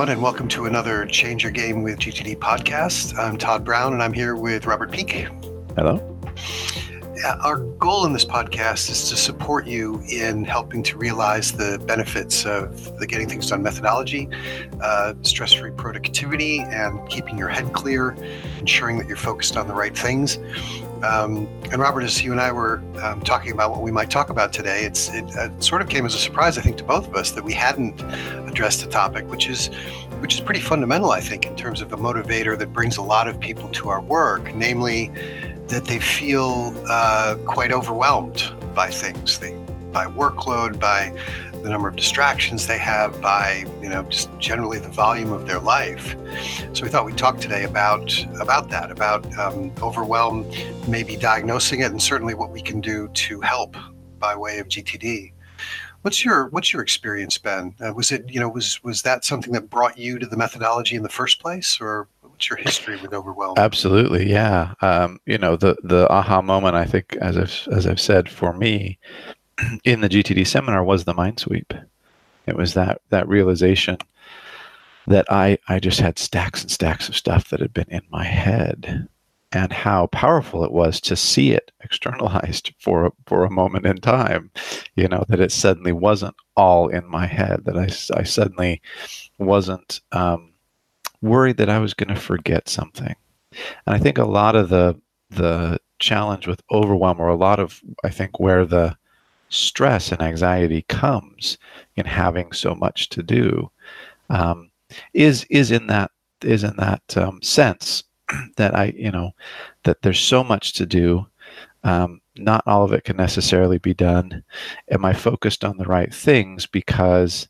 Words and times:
everyone, 0.00 0.16
and 0.16 0.22
welcome 0.22 0.48
to 0.48 0.64
another 0.64 1.04
Change 1.04 1.42
Your 1.42 1.52
Game 1.52 1.82
with 1.82 1.98
GTD 1.98 2.38
podcast. 2.38 3.18
I'm 3.18 3.36
Todd 3.36 3.66
Brown, 3.66 3.92
and 3.92 4.02
I'm 4.02 4.14
here 4.14 4.34
with 4.34 4.64
Robert 4.64 4.90
Peake. 4.90 5.28
Hello. 5.76 6.00
Our 7.44 7.58
goal 7.58 8.06
in 8.06 8.14
this 8.14 8.24
podcast 8.24 8.88
is 8.88 9.10
to 9.10 9.16
support 9.16 9.66
you 9.66 10.02
in 10.08 10.44
helping 10.44 10.82
to 10.84 10.96
realize 10.96 11.52
the 11.52 11.78
benefits 11.86 12.46
of 12.46 12.98
the 12.98 13.06
Getting 13.06 13.28
Things 13.28 13.46
Done 13.50 13.62
methodology, 13.62 14.26
uh, 14.80 15.12
stress 15.20 15.52
free 15.52 15.70
productivity, 15.72 16.60
and 16.60 17.06
keeping 17.10 17.36
your 17.36 17.48
head 17.48 17.74
clear, 17.74 18.16
ensuring 18.58 18.96
that 18.96 19.06
you're 19.06 19.18
focused 19.18 19.58
on 19.58 19.68
the 19.68 19.74
right 19.74 19.94
things. 19.94 20.38
Um, 21.02 21.48
and 21.72 21.78
Robert, 21.78 22.02
as 22.02 22.22
you 22.22 22.32
and 22.32 22.40
I 22.40 22.52
were 22.52 22.82
um, 23.02 23.20
talking 23.22 23.52
about 23.52 23.70
what 23.70 23.80
we 23.80 23.90
might 23.90 24.10
talk 24.10 24.28
about 24.28 24.52
today, 24.52 24.84
it 24.84 24.98
uh, 25.36 25.48
sort 25.60 25.80
of 25.80 25.88
came 25.88 26.04
as 26.04 26.14
a 26.14 26.18
surprise, 26.18 26.58
I 26.58 26.60
think, 26.60 26.76
to 26.78 26.84
both 26.84 27.08
of 27.08 27.14
us 27.14 27.30
that 27.32 27.44
we 27.44 27.54
hadn't 27.54 28.00
addressed 28.48 28.82
the 28.82 28.90
topic 28.90 29.26
which 29.30 29.48
is 29.48 29.68
which 30.20 30.34
is 30.34 30.40
pretty 30.40 30.60
fundamental, 30.60 31.12
I 31.12 31.20
think, 31.20 31.46
in 31.46 31.56
terms 31.56 31.80
of 31.80 31.94
a 31.94 31.96
motivator 31.96 32.58
that 32.58 32.74
brings 32.74 32.98
a 32.98 33.02
lot 33.02 33.26
of 33.26 33.40
people 33.40 33.70
to 33.70 33.88
our 33.88 34.02
work, 34.02 34.54
namely 34.54 35.10
that 35.68 35.86
they 35.86 35.98
feel 35.98 36.74
uh, 36.88 37.36
quite 37.46 37.72
overwhelmed 37.72 38.52
by 38.74 38.90
things, 38.90 39.38
they, 39.38 39.54
by 39.92 40.04
workload, 40.04 40.78
by 40.78 41.16
the 41.62 41.68
number 41.68 41.88
of 41.88 41.96
distractions 41.96 42.66
they 42.66 42.78
have 42.78 43.20
by 43.20 43.64
you 43.82 43.88
know 43.88 44.02
just 44.04 44.30
generally 44.38 44.78
the 44.78 44.88
volume 44.88 45.32
of 45.32 45.46
their 45.46 45.60
life. 45.60 46.16
So 46.72 46.84
we 46.84 46.88
thought 46.88 47.04
we'd 47.04 47.18
talk 47.18 47.38
today 47.38 47.64
about 47.64 48.24
about 48.40 48.70
that 48.70 48.90
about 48.90 49.26
um, 49.38 49.72
overwhelm 49.82 50.50
maybe 50.88 51.16
diagnosing 51.16 51.80
it 51.80 51.90
and 51.90 52.02
certainly 52.02 52.34
what 52.34 52.50
we 52.50 52.62
can 52.62 52.80
do 52.80 53.08
to 53.08 53.40
help 53.40 53.76
by 54.18 54.36
way 54.36 54.58
of 54.58 54.68
gtd 54.68 55.32
what's 56.02 56.24
your 56.24 56.48
what's 56.48 56.72
your 56.72 56.82
experience 56.82 57.38
been? 57.38 57.74
Uh, 57.80 57.92
was 57.94 58.12
it 58.12 58.24
you 58.28 58.40
know 58.40 58.48
was 58.48 58.82
was 58.82 59.02
that 59.02 59.24
something 59.24 59.52
that 59.52 59.70
brought 59.70 59.98
you 59.98 60.18
to 60.18 60.26
the 60.26 60.36
methodology 60.36 60.96
in 60.96 61.02
the 61.02 61.08
first 61.08 61.40
place 61.40 61.78
or 61.80 62.08
what's 62.22 62.48
your 62.48 62.56
history 62.58 62.96
with 63.00 63.12
overwhelm? 63.12 63.54
Absolutely 63.58 64.28
yeah. 64.28 64.74
Um, 64.80 65.20
you 65.26 65.38
know 65.38 65.56
the 65.56 65.76
the 65.82 66.08
aha 66.10 66.42
moment 66.42 66.74
i 66.74 66.84
think 66.84 67.16
as 67.20 67.36
i've 67.36 67.68
as 67.72 67.86
i've 67.86 68.00
said 68.00 68.28
for 68.28 68.52
me 68.52 68.98
in 69.84 70.00
the 70.00 70.08
GTD 70.08 70.46
seminar 70.46 70.84
was 70.84 71.04
the 71.04 71.14
mind 71.14 71.40
sweep. 71.40 71.72
It 72.46 72.56
was 72.56 72.74
that 72.74 73.00
that 73.10 73.28
realization 73.28 73.98
that 75.06 75.30
I 75.30 75.58
I 75.68 75.80
just 75.80 76.00
had 76.00 76.18
stacks 76.18 76.62
and 76.62 76.70
stacks 76.70 77.08
of 77.08 77.16
stuff 77.16 77.48
that 77.48 77.60
had 77.60 77.72
been 77.72 77.88
in 77.88 78.02
my 78.10 78.24
head 78.24 79.08
and 79.52 79.72
how 79.72 80.06
powerful 80.08 80.64
it 80.64 80.72
was 80.72 81.00
to 81.00 81.16
see 81.16 81.50
it 81.52 81.72
externalized 81.82 82.72
for 82.78 83.06
a, 83.06 83.12
for 83.26 83.44
a 83.44 83.50
moment 83.50 83.86
in 83.86 83.96
time 83.96 84.50
you 84.94 85.08
know 85.08 85.24
that 85.28 85.40
it 85.40 85.52
suddenly 85.52 85.92
wasn't 85.92 86.34
all 86.56 86.88
in 86.88 87.06
my 87.06 87.26
head 87.26 87.64
that 87.64 87.76
I, 87.76 87.84
I 88.18 88.22
suddenly 88.22 88.80
wasn't 89.38 90.00
um, 90.12 90.52
worried 91.20 91.56
that 91.56 91.70
I 91.70 91.78
was 91.78 91.94
going 91.94 92.14
to 92.14 92.20
forget 92.20 92.68
something 92.68 93.14
and 93.86 93.96
I 93.96 93.98
think 93.98 94.18
a 94.18 94.24
lot 94.24 94.56
of 94.56 94.68
the 94.68 95.00
the 95.30 95.78
challenge 95.98 96.46
with 96.46 96.62
overwhelm 96.72 97.20
or 97.20 97.28
a 97.28 97.36
lot 97.36 97.60
of 97.60 97.80
I 98.04 98.10
think 98.10 98.40
where 98.40 98.64
the 98.64 98.96
stress 99.50 100.12
and 100.12 100.22
anxiety 100.22 100.82
comes 100.88 101.58
in 101.96 102.06
having 102.06 102.52
so 102.52 102.74
much 102.74 103.08
to 103.10 103.22
do 103.22 103.70
um, 104.30 104.70
is 105.12 105.44
is 105.50 105.70
in 105.70 105.86
that 105.88 106.10
is 106.42 106.64
in 106.64 106.74
that 106.76 107.02
um, 107.16 107.42
sense 107.42 108.04
that 108.56 108.74
I 108.74 108.94
you 108.96 109.10
know 109.10 109.32
that 109.84 110.02
there's 110.02 110.20
so 110.20 110.42
much 110.42 110.72
to 110.74 110.86
do. 110.86 111.26
Um, 111.82 112.20
not 112.36 112.62
all 112.66 112.84
of 112.84 112.92
it 112.92 113.04
can 113.04 113.16
necessarily 113.16 113.78
be 113.78 113.94
done. 113.94 114.44
Am 114.90 115.04
I 115.04 115.14
focused 115.14 115.64
on 115.64 115.78
the 115.78 115.86
right 115.86 116.12
things? 116.12 116.66
Because 116.66 117.48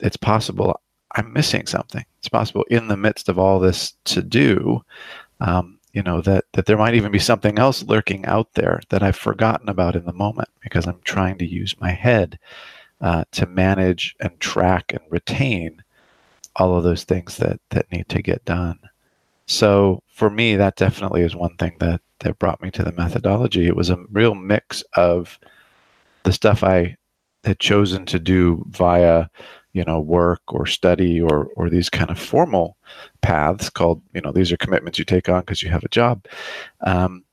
it's 0.00 0.16
possible 0.16 0.80
I'm 1.14 1.32
missing 1.32 1.66
something. 1.66 2.04
It's 2.18 2.28
possible 2.28 2.64
in 2.70 2.88
the 2.88 2.96
midst 2.96 3.28
of 3.28 3.38
all 3.38 3.58
this 3.58 3.94
to 4.04 4.22
do, 4.22 4.82
um, 5.40 5.75
you 5.96 6.02
know 6.02 6.20
that 6.20 6.44
that 6.52 6.66
there 6.66 6.76
might 6.76 6.94
even 6.94 7.10
be 7.10 7.18
something 7.18 7.58
else 7.58 7.82
lurking 7.82 8.26
out 8.26 8.52
there 8.52 8.82
that 8.90 9.02
I've 9.02 9.16
forgotten 9.16 9.70
about 9.70 9.96
in 9.96 10.04
the 10.04 10.12
moment 10.12 10.50
because 10.60 10.86
I'm 10.86 11.00
trying 11.04 11.38
to 11.38 11.46
use 11.46 11.80
my 11.80 11.90
head 11.90 12.38
uh, 13.00 13.24
to 13.32 13.46
manage 13.46 14.14
and 14.20 14.38
track 14.38 14.92
and 14.92 15.00
retain 15.08 15.82
all 16.54 16.76
of 16.76 16.84
those 16.84 17.04
things 17.04 17.38
that 17.38 17.60
that 17.70 17.90
need 17.90 18.10
to 18.10 18.20
get 18.20 18.44
done. 18.44 18.78
So 19.46 20.02
for 20.08 20.28
me, 20.28 20.54
that 20.56 20.76
definitely 20.76 21.22
is 21.22 21.34
one 21.34 21.56
thing 21.56 21.76
that 21.80 22.02
that 22.20 22.38
brought 22.38 22.60
me 22.60 22.70
to 22.72 22.82
the 22.82 22.92
methodology. 22.92 23.66
It 23.66 23.76
was 23.76 23.88
a 23.88 24.04
real 24.12 24.34
mix 24.34 24.84
of 24.96 25.38
the 26.24 26.32
stuff 26.32 26.62
I 26.62 26.98
had 27.44 27.58
chosen 27.58 28.04
to 28.06 28.18
do 28.18 28.66
via 28.68 29.28
you 29.76 29.84
know 29.84 30.00
work 30.00 30.40
or 30.48 30.64
study 30.64 31.20
or 31.20 31.50
or 31.56 31.68
these 31.68 31.90
kind 31.90 32.10
of 32.10 32.18
formal 32.18 32.78
paths 33.20 33.68
called 33.68 34.00
you 34.14 34.22
know 34.22 34.32
these 34.32 34.50
are 34.50 34.56
commitments 34.56 34.98
you 34.98 35.04
take 35.04 35.28
on 35.28 35.40
because 35.40 35.62
you 35.62 35.70
have 35.70 35.84
a 35.84 35.88
job. 35.88 36.24
Um, 36.80 37.24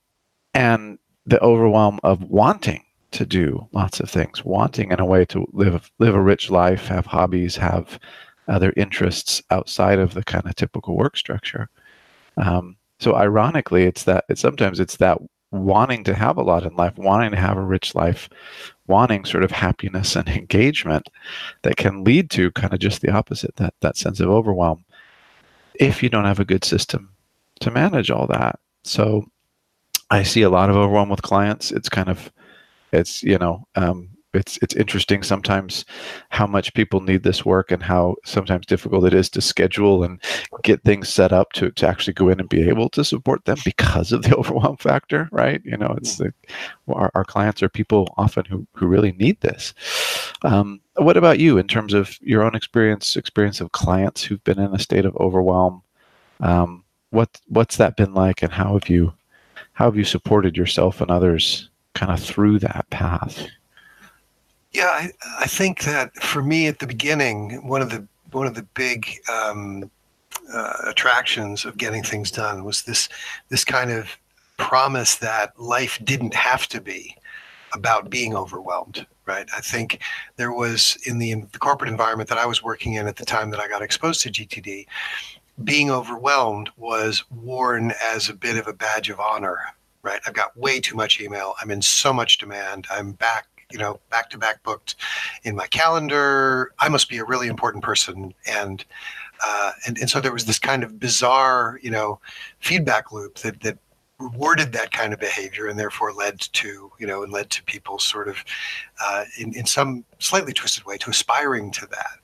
and 0.52 0.98
the 1.26 1.40
overwhelm 1.40 1.98
of 2.04 2.22
wanting 2.24 2.84
to 3.12 3.24
do 3.24 3.66
lots 3.72 3.98
of 4.00 4.10
things 4.10 4.44
wanting 4.44 4.90
in 4.92 5.00
a 5.00 5.06
way 5.06 5.24
to 5.24 5.46
live 5.52 5.90
live 5.98 6.14
a 6.14 6.20
rich 6.20 6.50
life 6.50 6.86
have 6.86 7.06
hobbies 7.06 7.56
have 7.56 7.98
other 8.46 8.74
interests 8.76 9.42
outside 9.50 9.98
of 9.98 10.12
the 10.12 10.22
kind 10.22 10.44
of 10.44 10.54
typical 10.54 10.96
work 10.96 11.16
structure. 11.16 11.70
Um, 12.36 12.76
so 13.00 13.14
ironically 13.16 13.84
it's 13.84 14.04
that 14.04 14.24
it's 14.28 14.42
sometimes 14.42 14.80
it's 14.80 14.98
that 14.98 15.18
wanting 15.50 16.04
to 16.04 16.14
have 16.14 16.36
a 16.36 16.42
lot 16.42 16.64
in 16.64 16.74
life, 16.74 16.96
wanting 16.98 17.30
to 17.30 17.36
have 17.36 17.56
a 17.56 17.62
rich 17.62 17.94
life, 17.94 18.28
wanting 18.86 19.24
sort 19.24 19.44
of 19.44 19.50
happiness 19.50 20.16
and 20.16 20.28
engagement 20.28 21.08
that 21.62 21.76
can 21.76 22.04
lead 22.04 22.30
to 22.30 22.50
kind 22.52 22.72
of 22.72 22.78
just 22.78 23.00
the 23.00 23.10
opposite, 23.10 23.56
that 23.56 23.74
that 23.80 23.96
sense 23.96 24.20
of 24.20 24.28
overwhelm 24.28 24.84
if 25.74 26.02
you 26.02 26.08
don't 26.08 26.24
have 26.24 26.40
a 26.40 26.44
good 26.44 26.64
system 26.64 27.10
to 27.60 27.70
manage 27.70 28.10
all 28.10 28.26
that. 28.26 28.58
So 28.84 29.26
I 30.10 30.22
see 30.22 30.42
a 30.42 30.50
lot 30.50 30.70
of 30.70 30.76
overwhelm 30.76 31.08
with 31.08 31.22
clients. 31.22 31.72
It's 31.72 31.88
kind 31.88 32.08
of 32.08 32.32
it's, 32.92 33.22
you 33.22 33.38
know, 33.38 33.66
um, 33.74 34.10
it's 34.34 34.58
it's 34.62 34.74
interesting 34.74 35.22
sometimes 35.22 35.84
how 36.30 36.46
much 36.46 36.74
people 36.74 37.00
need 37.00 37.22
this 37.22 37.44
work 37.44 37.70
and 37.70 37.82
how 37.82 38.16
sometimes 38.24 38.66
difficult 38.66 39.04
it 39.04 39.14
is 39.14 39.28
to 39.30 39.40
schedule 39.40 40.04
and 40.04 40.20
get 40.62 40.82
things 40.82 41.08
set 41.08 41.32
up 41.32 41.52
to, 41.52 41.70
to 41.72 41.86
actually 41.86 42.12
go 42.12 42.28
in 42.28 42.40
and 42.40 42.48
be 42.48 42.68
able 42.68 42.88
to 42.90 43.04
support 43.04 43.44
them 43.44 43.58
because 43.64 44.12
of 44.12 44.22
the 44.22 44.36
overwhelm 44.36 44.76
factor 44.76 45.28
right? 45.32 45.60
You 45.64 45.76
know 45.76 45.94
it's 45.96 46.16
the, 46.16 46.32
our, 46.88 47.10
our 47.14 47.24
clients 47.24 47.62
are 47.62 47.68
people 47.68 48.12
often 48.16 48.44
who, 48.44 48.66
who 48.74 48.86
really 48.86 49.12
need 49.12 49.40
this. 49.40 49.74
Um, 50.42 50.80
what 50.96 51.16
about 51.16 51.38
you 51.38 51.58
in 51.58 51.66
terms 51.66 51.94
of 51.94 52.18
your 52.20 52.42
own 52.42 52.54
experience 52.54 53.16
experience 53.16 53.60
of 53.60 53.72
clients 53.72 54.22
who've 54.22 54.44
been 54.44 54.58
in 54.58 54.74
a 54.74 54.78
state 54.78 55.04
of 55.04 55.16
overwhelm? 55.16 55.82
Um, 56.40 56.84
what 57.10 57.40
what's 57.46 57.76
that 57.76 57.96
been 57.96 58.12
like 58.12 58.42
and 58.42 58.52
how 58.52 58.74
have 58.74 58.88
you 58.88 59.14
how 59.72 59.86
have 59.86 59.96
you 59.96 60.04
supported 60.04 60.56
yourself 60.56 61.00
and 61.00 61.10
others 61.10 61.70
kind 61.94 62.12
of 62.12 62.20
through 62.20 62.58
that 62.58 62.86
path 62.90 63.46
yeah, 64.74 64.88
I, 64.88 65.12
I 65.40 65.46
think 65.46 65.84
that 65.84 66.14
for 66.16 66.42
me 66.42 66.66
at 66.66 66.80
the 66.80 66.86
beginning, 66.86 67.66
one 67.66 67.80
of 67.80 67.90
the 67.90 68.06
one 68.32 68.46
of 68.46 68.54
the 68.54 68.66
big 68.74 69.08
um, 69.32 69.90
uh, 70.52 70.74
attractions 70.86 71.64
of 71.64 71.76
getting 71.76 72.02
things 72.02 72.30
done 72.30 72.64
was 72.64 72.82
this 72.82 73.08
this 73.48 73.64
kind 73.64 73.90
of 73.90 74.18
promise 74.56 75.16
that 75.16 75.58
life 75.58 75.98
didn't 76.04 76.34
have 76.34 76.66
to 76.68 76.80
be 76.80 77.16
about 77.72 78.10
being 78.10 78.36
overwhelmed 78.36 79.06
right? 79.26 79.48
I 79.56 79.60
think 79.60 80.00
there 80.36 80.52
was 80.52 80.98
in 81.06 81.18
the, 81.18 81.30
in 81.30 81.48
the 81.52 81.58
corporate 81.58 81.90
environment 81.90 82.28
that 82.28 82.38
i 82.38 82.46
was 82.46 82.62
working 82.62 82.92
in 82.92 83.08
at 83.08 83.16
the 83.16 83.24
time 83.24 83.50
that 83.50 83.58
i 83.58 83.66
got 83.66 83.82
exposed 83.82 84.20
to 84.20 84.30
gtd 84.30 84.86
being 85.64 85.90
overwhelmed 85.90 86.70
was 86.76 87.24
worn 87.30 87.92
as 88.04 88.28
a 88.28 88.34
bit 88.34 88.58
of 88.58 88.68
a 88.68 88.72
badge 88.72 89.08
of 89.08 89.18
honor 89.18 89.58
right? 90.04 90.20
I've 90.26 90.34
got 90.34 90.56
way 90.56 90.78
too 90.80 90.94
much 90.94 91.20
email. 91.20 91.54
I'm 91.60 91.70
in 91.70 91.82
so 91.82 92.12
much 92.12 92.38
demand. 92.38 92.86
I'm 92.90 93.12
back 93.12 93.46
you 93.70 93.78
know, 93.78 94.00
back 94.10 94.30
to 94.30 94.38
back 94.38 94.62
booked 94.62 94.96
in 95.44 95.56
my 95.56 95.66
calendar. 95.66 96.72
I 96.78 96.88
must 96.88 97.08
be 97.08 97.18
a 97.18 97.24
really 97.24 97.48
important 97.48 97.84
person. 97.84 98.34
And, 98.46 98.84
uh, 99.44 99.72
and, 99.86 99.98
and 99.98 100.08
so 100.08 100.20
there 100.20 100.32
was 100.32 100.44
this 100.44 100.58
kind 100.58 100.82
of 100.82 100.98
bizarre, 100.98 101.78
you 101.82 101.90
know, 101.90 102.20
feedback 102.60 103.12
loop 103.12 103.36
that, 103.38 103.60
that 103.60 103.78
rewarded 104.20 104.72
that 104.72 104.92
kind 104.92 105.12
of 105.12 105.18
behavior 105.18 105.66
and 105.66 105.78
therefore 105.78 106.12
led 106.12 106.40
to, 106.40 106.90
you 106.98 107.06
know, 107.06 107.24
and 107.24 107.32
led 107.32 107.50
to 107.50 107.62
people 107.64 107.98
sort 107.98 108.28
of, 108.28 108.44
uh, 109.02 109.24
in, 109.38 109.52
in 109.54 109.66
some 109.66 110.04
slightly 110.20 110.52
twisted 110.52 110.84
way 110.84 110.96
to 110.96 111.10
aspiring 111.10 111.70
to 111.72 111.86
that. 111.86 112.18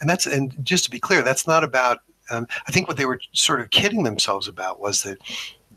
And 0.00 0.10
that's, 0.10 0.26
and 0.26 0.54
just 0.64 0.84
to 0.84 0.90
be 0.90 0.98
clear, 0.98 1.22
that's 1.22 1.46
not 1.46 1.62
about, 1.62 2.00
um, 2.30 2.46
I 2.66 2.72
think 2.72 2.88
what 2.88 2.96
they 2.96 3.06
were 3.06 3.20
sort 3.32 3.60
of 3.60 3.70
kidding 3.70 4.02
themselves 4.02 4.48
about 4.48 4.80
was 4.80 5.02
that 5.04 5.18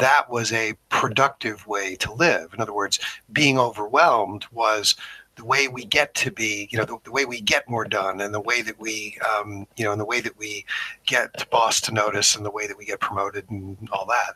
that 0.02 0.30
was 0.30 0.52
a 0.52 0.74
productive 0.90 1.66
way 1.68 1.96
to 1.98 2.12
live. 2.14 2.54
In 2.54 2.62
other 2.62 2.74
words, 2.74 3.00
being 3.32 3.58
overwhelmed 3.60 4.46
was 4.52 4.96
the 5.36 5.46
way 5.46 5.68
we 5.68 5.86
get 5.86 6.14
to 6.16 6.32
be, 6.32 6.68
you 6.72 6.78
know, 6.78 6.86
the, 6.86 6.98
the 7.04 7.12
way 7.12 7.26
we 7.26 7.40
get 7.40 7.70
more 7.70 7.86
done 7.86 8.20
and 8.20 8.34
the 8.34 8.42
way 8.42 8.62
that 8.62 8.80
we, 8.80 9.18
um, 9.30 9.66
you 9.78 9.86
know, 9.86 9.92
and 9.92 10.02
the 10.02 10.06
way 10.06 10.20
that 10.20 10.38
we 10.38 10.66
get 11.06 11.50
boss 11.50 11.80
to 11.82 11.94
notice 11.94 12.36
and 12.36 12.46
the 12.46 12.52
way 12.52 12.68
that 12.68 12.78
we 12.78 12.86
get 12.86 13.00
promoted 13.00 13.50
and 13.50 13.78
all 13.92 14.06
that. 14.06 14.36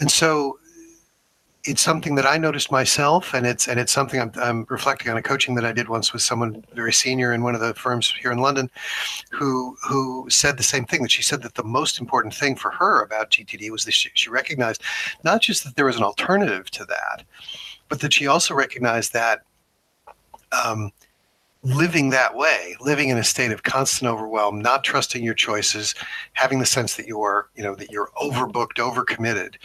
And 0.00 0.10
so 0.10 0.58
it's 1.68 1.82
something 1.82 2.14
that 2.14 2.26
I 2.26 2.38
noticed 2.38 2.72
myself, 2.72 3.34
and 3.34 3.46
it's 3.46 3.68
and 3.68 3.78
it's 3.78 3.92
something 3.92 4.18
I'm, 4.20 4.32
I'm 4.36 4.66
reflecting 4.70 5.10
on 5.10 5.18
a 5.18 5.22
coaching 5.22 5.54
that 5.56 5.66
I 5.66 5.72
did 5.72 5.88
once 5.88 6.14
with 6.14 6.22
someone 6.22 6.64
very 6.74 6.92
senior 6.92 7.34
in 7.34 7.42
one 7.42 7.54
of 7.54 7.60
the 7.60 7.74
firms 7.74 8.10
here 8.10 8.32
in 8.32 8.38
London, 8.38 8.70
who 9.30 9.76
who 9.86 10.26
said 10.30 10.56
the 10.56 10.62
same 10.62 10.86
thing. 10.86 11.02
That 11.02 11.10
she 11.10 11.22
said 11.22 11.42
that 11.42 11.54
the 11.56 11.64
most 11.64 12.00
important 12.00 12.34
thing 12.34 12.56
for 12.56 12.70
her 12.70 13.02
about 13.02 13.30
GTD 13.30 13.70
was 13.70 13.84
that 13.84 13.92
she, 13.92 14.08
she 14.14 14.30
recognized 14.30 14.82
not 15.24 15.42
just 15.42 15.62
that 15.64 15.76
there 15.76 15.84
was 15.84 15.96
an 15.96 16.02
alternative 16.02 16.70
to 16.70 16.86
that, 16.86 17.22
but 17.88 18.00
that 18.00 18.14
she 18.14 18.26
also 18.26 18.54
recognized 18.54 19.12
that 19.12 19.42
um, 20.64 20.90
living 21.62 22.10
that 22.10 22.34
way, 22.34 22.76
living 22.80 23.08
in 23.08 23.18
a 23.18 23.24
state 23.24 23.50
of 23.50 23.62
constant 23.62 24.10
overwhelm, 24.10 24.60
not 24.60 24.84
trusting 24.84 25.22
your 25.22 25.34
choices, 25.34 25.94
having 26.32 26.60
the 26.60 26.66
sense 26.66 26.96
that 26.96 27.06
you're, 27.06 27.50
you 27.56 27.62
know, 27.62 27.74
that 27.74 27.90
you're 27.90 28.10
overbooked, 28.20 28.76
overcommitted. 28.76 29.56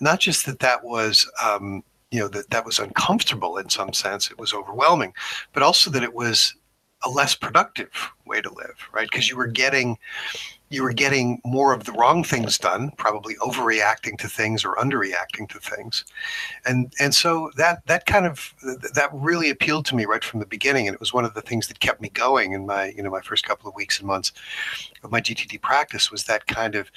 Not 0.00 0.20
just 0.20 0.46
that 0.46 0.60
that 0.60 0.84
was, 0.84 1.30
um, 1.44 1.82
you 2.10 2.20
know, 2.20 2.28
that 2.28 2.50
that 2.50 2.64
was 2.64 2.78
uncomfortable 2.78 3.58
in 3.58 3.68
some 3.68 3.92
sense, 3.92 4.30
it 4.30 4.38
was 4.38 4.54
overwhelming, 4.54 5.12
but 5.52 5.62
also 5.62 5.90
that 5.90 6.02
it 6.02 6.14
was 6.14 6.54
a 7.04 7.10
less 7.10 7.34
productive 7.34 7.90
way 8.24 8.40
to 8.40 8.52
live, 8.52 8.88
right? 8.92 9.08
Because 9.10 9.28
you 9.28 9.36
were 9.36 9.46
getting 9.46 9.98
you 10.68 10.82
were 10.82 10.92
getting 10.92 11.40
more 11.44 11.72
of 11.72 11.84
the 11.84 11.92
wrong 11.92 12.24
things 12.24 12.58
done, 12.58 12.90
probably 12.98 13.36
overreacting 13.36 14.18
to 14.18 14.28
things 14.28 14.64
or 14.64 14.74
underreacting 14.74 15.48
to 15.48 15.60
things, 15.60 16.04
and 16.64 16.92
and 16.98 17.14
so 17.14 17.50
that 17.56 17.86
that 17.86 18.06
kind 18.06 18.26
of 18.26 18.52
that 18.94 19.08
really 19.12 19.50
appealed 19.50 19.86
to 19.86 19.94
me 19.94 20.04
right 20.04 20.24
from 20.24 20.40
the 20.40 20.46
beginning, 20.46 20.88
and 20.88 20.94
it 20.94 21.00
was 21.00 21.14
one 21.14 21.24
of 21.24 21.34
the 21.34 21.42
things 21.42 21.68
that 21.68 21.78
kept 21.80 22.00
me 22.00 22.08
going 22.08 22.52
in 22.52 22.66
my 22.66 22.86
you 22.96 23.02
know 23.02 23.10
my 23.10 23.20
first 23.20 23.44
couple 23.44 23.68
of 23.68 23.76
weeks 23.76 23.98
and 23.98 24.08
months 24.08 24.32
of 25.04 25.12
my 25.12 25.20
GTD 25.20 25.60
practice 25.60 26.10
was 26.10 26.24
that 26.24 26.46
kind 26.46 26.74
of 26.74 26.90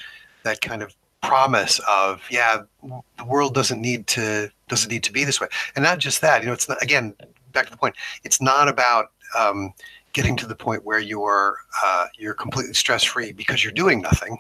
that 0.44 0.62
kind 0.62 0.82
of 0.82 0.96
promise 1.22 1.80
of 1.88 2.22
yeah 2.30 2.62
the 2.82 3.26
world 3.26 3.54
doesn't 3.54 3.82
need 3.82 4.08
to 4.08 4.50
doesn't 4.68 4.90
need 4.90 5.04
to 5.04 5.12
be 5.12 5.24
this 5.24 5.42
way, 5.42 5.48
and 5.76 5.84
not 5.84 6.00
just 6.00 6.22
that 6.22 6.42
you 6.42 6.48
know 6.48 6.54
it's 6.54 6.70
not 6.70 6.82
again 6.82 7.14
back 7.52 7.66
to 7.66 7.72
the 7.72 7.78
point 7.78 7.96
it's 8.24 8.42
not 8.42 8.68
about 8.68 9.12
um, 9.38 9.74
getting 10.14 10.36
to 10.38 10.48
the 10.48 10.56
point 10.56 10.86
where 10.86 11.00
you're 11.00 11.58
uh, 11.84 12.08
you're 12.18 12.34
completely 12.34 12.74
stress 12.74 13.04
free 13.04 13.32
because 13.32 13.64
you're 13.64 13.74
doing 13.74 14.02
nothing 14.02 14.40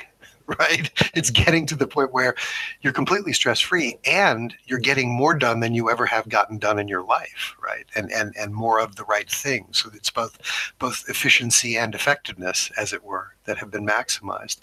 right? 0.60 0.90
It's 1.14 1.30
getting 1.30 1.68
to 1.68 1.76
the 1.76 1.86
point 1.86 2.12
where 2.12 2.34
you're 2.82 2.94
completely 2.94 3.34
stress 3.34 3.60
free 3.60 4.00
and 4.04 4.56
you're 4.66 4.80
getting 4.80 5.12
more 5.14 5.36
done 5.36 5.60
than 5.60 5.76
you 5.76 5.92
ever 5.92 6.08
have 6.08 6.28
gotten 6.28 6.58
done 6.58 6.80
in 6.80 6.88
your 6.88 7.04
life 7.04 7.56
right? 7.62 7.86
And 7.96 8.12
and 8.12 8.34
and 8.36 8.54
more 8.54 8.80
of 8.80 8.96
the 8.96 9.04
right 9.06 9.30
things 9.30 9.80
so 9.80 9.92
it's 9.94 10.10
both 10.10 10.40
both 10.80 11.06
efficiency 11.08 11.78
and 11.78 11.94
effectiveness 11.94 12.72
as 12.78 12.94
it 12.94 13.04
were 13.04 13.36
that 13.46 13.58
have 13.58 13.70
been 13.70 13.86
maximized 13.86 14.60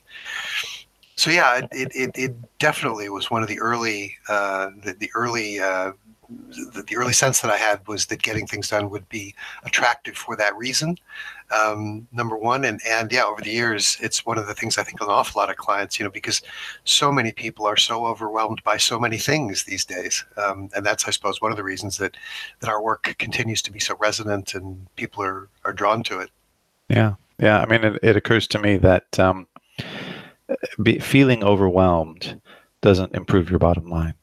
so 1.17 1.31
yeah 1.31 1.67
it 1.73 1.91
it, 1.95 2.11
it 2.15 2.59
definitely 2.59 3.09
was 3.09 3.31
one 3.31 3.43
of 3.43 3.49
the 3.49 3.61
early 3.61 4.17
uh, 4.29 4.71
the, 4.83 4.93
the 4.95 5.11
early 5.15 5.61
uh, 5.61 5.93
the, 6.73 6.83
the, 6.83 6.97
early 6.97 7.13
sense 7.13 7.41
that 7.41 7.51
I 7.51 7.57
had 7.57 7.87
was 7.87 8.07
that 8.07 8.23
getting 8.23 8.47
things 8.47 8.69
done 8.69 8.91
would 8.91 9.09
be 9.09 9.35
attractive 9.65 10.17
for 10.17 10.37
that 10.37 10.57
reason. 10.57 10.99
Um, 11.51 12.07
number 12.13 12.37
one, 12.37 12.65
and 12.65 12.81
and 12.87 13.13
yeah, 13.13 13.25
over 13.25 13.41
the 13.41 13.51
years, 13.51 13.97
it's 14.01 14.27
one 14.27 14.39
of 14.39 14.47
the 14.47 14.55
things 14.55 14.79
I 14.79 14.83
think 14.83 15.01
an 15.01 15.09
awful 15.09 15.41
lot 15.41 15.51
of 15.51 15.57
clients, 15.57 15.99
you 15.99 16.05
know, 16.05 16.11
because 16.11 16.43
so 16.85 17.13
many 17.13 17.33
people 17.33 17.67
are 17.67 17.77
so 17.77 18.07
overwhelmed 18.07 18.63
by 18.65 18.77
so 18.77 18.99
many 18.99 19.19
things 19.19 19.65
these 19.65 19.85
days, 19.85 20.25
um, 20.37 20.69
and 20.75 20.85
that's 20.85 21.07
I 21.07 21.11
suppose 21.11 21.41
one 21.41 21.53
of 21.53 21.57
the 21.57 21.65
reasons 21.65 21.99
that 21.99 22.17
that 22.61 22.69
our 22.69 22.83
work 22.83 23.15
continues 23.19 23.63
to 23.63 23.73
be 23.73 23.79
so 23.79 23.97
resonant 24.01 24.55
and 24.55 24.87
people 24.97 25.23
are 25.23 25.49
are 25.65 25.73
drawn 25.73 26.03
to 26.05 26.19
it. 26.19 26.31
Yeah, 26.89 27.15
yeah. 27.39 27.61
I 27.61 27.67
mean, 27.67 27.85
it, 27.85 28.01
it 28.03 28.17
occurs 28.17 28.49
to 28.49 28.59
me 28.59 28.77
that 28.79 29.19
um, 29.21 29.47
be, 30.83 30.99
feeling 30.99 31.45
overwhelmed 31.45 32.41
doesn't 32.81 33.15
improve 33.15 33.51
your 33.51 33.59
bottom 33.59 33.89
line 33.89 34.15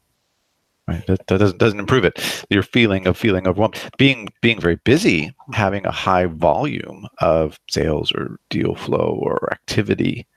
right? 0.88 1.06
That, 1.08 1.26
that, 1.28 1.38
doesn't 1.38 1.58
doesn't 1.58 1.80
improve 1.80 2.06
it. 2.06 2.46
Your 2.50 2.64
feeling 2.64 3.08
of 3.08 3.18
feeling 3.18 3.48
overwhelmed 3.48 3.80
being 3.98 4.30
being 4.42 4.60
very 4.60 4.76
busy 4.78 5.34
having 5.54 5.86
a 5.86 5.92
high 5.92 6.26
volume 6.26 7.08
of 7.20 7.60
sales 7.70 8.12
or 8.14 8.40
deal 8.50 8.76
flow 8.76 9.20
or 9.22 9.52
activity 9.52 10.28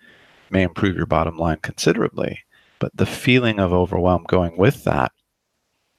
may 0.51 0.63
improve 0.63 0.97
your 0.97 1.07
bottom 1.07 1.37
line 1.37 1.59
considerably 1.63 2.39
but 2.79 2.97
the 2.97 3.07
feeling 3.07 3.59
of 3.59 3.73
overwhelm 3.73 4.25
going 4.29 4.57
with 4.57 4.85
that 4.85 5.11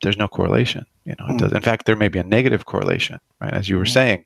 there's 0.01 0.17
no 0.17 0.27
correlation 0.27 0.85
you 1.05 1.15
know? 1.19 1.27
It 1.29 1.37
does, 1.37 1.51
in 1.51 1.61
fact 1.61 1.85
there 1.85 1.95
may 1.95 2.07
be 2.07 2.19
a 2.19 2.23
negative 2.23 2.65
correlation 2.65 3.19
right? 3.41 3.53
As 3.53 3.67
you 3.67 3.77
were 3.77 3.85
saying 3.85 4.23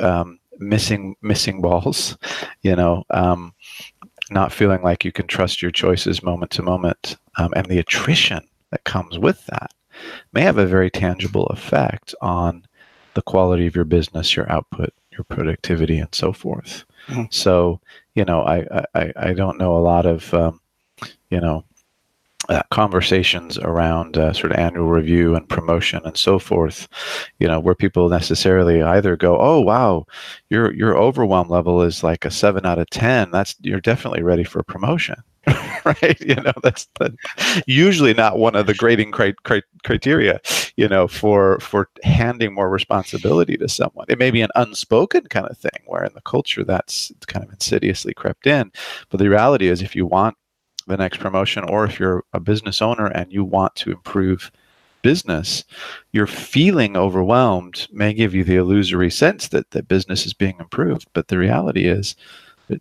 um, 0.00 0.38
missing 0.58 1.16
missing 1.22 1.60
balls 1.62 2.16
you 2.62 2.76
know? 2.76 3.04
Um, 3.10 3.52
not 4.30 4.52
feeling 4.52 4.82
like 4.82 5.04
you 5.04 5.12
can 5.12 5.26
trust 5.26 5.60
your 5.60 5.70
choices 5.70 6.22
moment 6.22 6.50
to 6.52 6.62
moment 6.62 7.16
um, 7.36 7.52
and 7.56 7.66
the 7.66 7.78
attrition 7.78 8.46
that 8.70 8.84
comes 8.84 9.18
with 9.18 9.44
that 9.46 9.72
may 10.32 10.42
have 10.42 10.58
a 10.58 10.66
very 10.66 10.90
tangible 10.90 11.46
effect 11.46 12.14
on 12.20 12.64
the 13.14 13.22
quality 13.22 13.66
of 13.66 13.74
your 13.74 13.84
business, 13.84 14.36
your 14.36 14.50
output, 14.50 14.90
your 15.10 15.24
productivity, 15.24 15.98
and 15.98 16.14
so 16.14 16.32
forth. 16.32 16.84
Mm-hmm. 17.08 17.24
So, 17.30 17.80
you 18.14 18.24
know, 18.24 18.42
I, 18.42 18.84
I, 18.94 19.12
I 19.16 19.32
don't 19.32 19.58
know 19.58 19.76
a 19.76 19.78
lot 19.78 20.06
of, 20.06 20.32
um, 20.32 20.60
you 21.30 21.40
know, 21.40 21.64
uh, 22.48 22.62
conversations 22.70 23.58
around 23.58 24.16
uh, 24.16 24.32
sort 24.32 24.52
of 24.52 24.58
annual 24.58 24.88
review 24.88 25.34
and 25.34 25.48
promotion 25.48 26.00
and 26.04 26.16
so 26.16 26.38
forth, 26.38 26.88
you 27.38 27.46
know, 27.46 27.60
where 27.60 27.74
people 27.74 28.08
necessarily 28.08 28.82
either 28.82 29.16
go, 29.16 29.38
"Oh, 29.38 29.60
wow, 29.60 30.06
your 30.48 30.72
your 30.74 30.96
overwhelm 30.96 31.48
level 31.48 31.82
is 31.82 32.02
like 32.02 32.24
a 32.24 32.30
seven 32.30 32.66
out 32.66 32.78
of 32.78 32.88
ten. 32.90 33.30
That's 33.30 33.54
you're 33.60 33.80
definitely 33.80 34.22
ready 34.22 34.44
for 34.44 34.60
a 34.60 34.64
promotion." 34.64 35.16
right? 35.84 36.20
You 36.20 36.34
know, 36.36 36.52
that's 36.62 36.86
the, 36.98 37.16
usually 37.66 38.14
not 38.14 38.38
one 38.38 38.54
of 38.56 38.66
the 38.66 38.74
grading 38.74 39.12
cri- 39.12 39.34
cri- 39.44 39.62
criteria, 39.84 40.40
you 40.76 40.88
know, 40.88 41.08
for 41.08 41.58
for 41.60 41.88
handing 42.02 42.54
more 42.54 42.70
responsibility 42.70 43.56
to 43.56 43.68
someone. 43.68 44.06
It 44.08 44.18
may 44.18 44.30
be 44.30 44.42
an 44.42 44.50
unspoken 44.54 45.24
kind 45.26 45.46
of 45.46 45.56
thing 45.56 45.82
where 45.86 46.04
in 46.04 46.12
the 46.14 46.20
culture 46.22 46.64
that's 46.64 47.12
kind 47.26 47.44
of 47.44 47.52
insidiously 47.52 48.14
crept 48.14 48.46
in. 48.46 48.70
But 49.08 49.18
the 49.18 49.30
reality 49.30 49.68
is, 49.68 49.82
if 49.82 49.96
you 49.96 50.06
want 50.06 50.36
the 50.90 50.96
next 50.96 51.18
promotion, 51.18 51.64
or 51.64 51.84
if 51.84 51.98
you're 51.98 52.24
a 52.32 52.40
business 52.40 52.82
owner 52.82 53.06
and 53.06 53.32
you 53.32 53.44
want 53.44 53.74
to 53.76 53.92
improve 53.92 54.50
business, 55.02 55.64
your 56.12 56.26
feeling 56.26 56.96
overwhelmed 56.96 57.88
may 57.90 58.12
give 58.12 58.34
you 58.34 58.44
the 58.44 58.56
illusory 58.56 59.10
sense 59.10 59.48
that 59.48 59.70
that 59.70 59.88
business 59.88 60.26
is 60.26 60.34
being 60.34 60.56
improved. 60.58 61.06
But 61.12 61.28
the 61.28 61.38
reality 61.38 61.86
is 61.86 62.16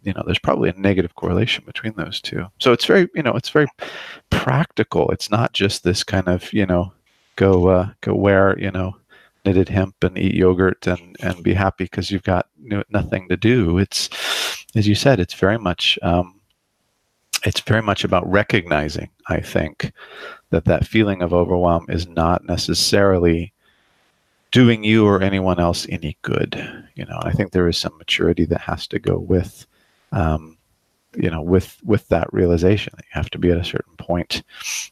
you 0.03 0.13
know 0.13 0.23
there's 0.25 0.39
probably 0.39 0.69
a 0.69 0.73
negative 0.73 1.15
correlation 1.15 1.63
between 1.65 1.93
those 1.95 2.21
two. 2.21 2.45
So 2.59 2.71
it's 2.71 2.85
very 2.85 3.09
you 3.15 3.23
know 3.23 3.33
it's 3.33 3.49
very 3.49 3.67
practical. 4.29 5.09
It's 5.11 5.31
not 5.31 5.53
just 5.53 5.83
this 5.83 6.03
kind 6.03 6.27
of 6.27 6.51
you 6.53 6.65
know 6.65 6.93
go 7.35 7.67
uh, 7.67 7.89
go 8.01 8.13
wear 8.13 8.57
you 8.59 8.71
know 8.71 8.95
knitted 9.45 9.69
hemp 9.69 10.03
and 10.03 10.17
eat 10.17 10.35
yogurt 10.35 10.85
and 10.87 11.15
and 11.21 11.43
be 11.43 11.53
happy 11.53 11.85
because 11.85 12.11
you've 12.11 12.23
got 12.23 12.47
nothing 12.89 13.27
to 13.29 13.37
do. 13.37 13.77
It's 13.77 14.09
as 14.75 14.87
you 14.87 14.95
said 14.95 15.19
it's 15.19 15.33
very 15.33 15.57
much 15.57 15.97
um, 16.01 16.38
it's 17.45 17.61
very 17.61 17.81
much 17.81 18.03
about 18.03 18.29
recognizing 18.29 19.09
i 19.27 19.39
think 19.39 19.91
that 20.49 20.65
that 20.65 20.87
feeling 20.87 21.21
of 21.21 21.33
overwhelm 21.33 21.85
is 21.89 22.07
not 22.07 22.43
necessarily 22.45 23.53
doing 24.51 24.83
you 24.83 25.05
or 25.05 25.21
anyone 25.21 25.59
else 25.59 25.85
any 25.89 26.17
good 26.21 26.55
you 26.95 27.05
know 27.05 27.19
i 27.23 27.31
think 27.31 27.51
there 27.51 27.67
is 27.67 27.77
some 27.77 27.97
maturity 27.97 28.45
that 28.45 28.61
has 28.61 28.87
to 28.87 28.99
go 28.99 29.17
with 29.17 29.65
um, 30.11 30.57
you 31.15 31.29
know 31.29 31.41
with 31.41 31.77
with 31.83 32.07
that 32.09 32.31
realization 32.31 32.93
that 32.95 33.05
you 33.05 33.11
have 33.11 33.29
to 33.29 33.39
be 33.39 33.51
at 33.51 33.57
a 33.57 33.63
certain 33.63 33.95
point 33.97 34.43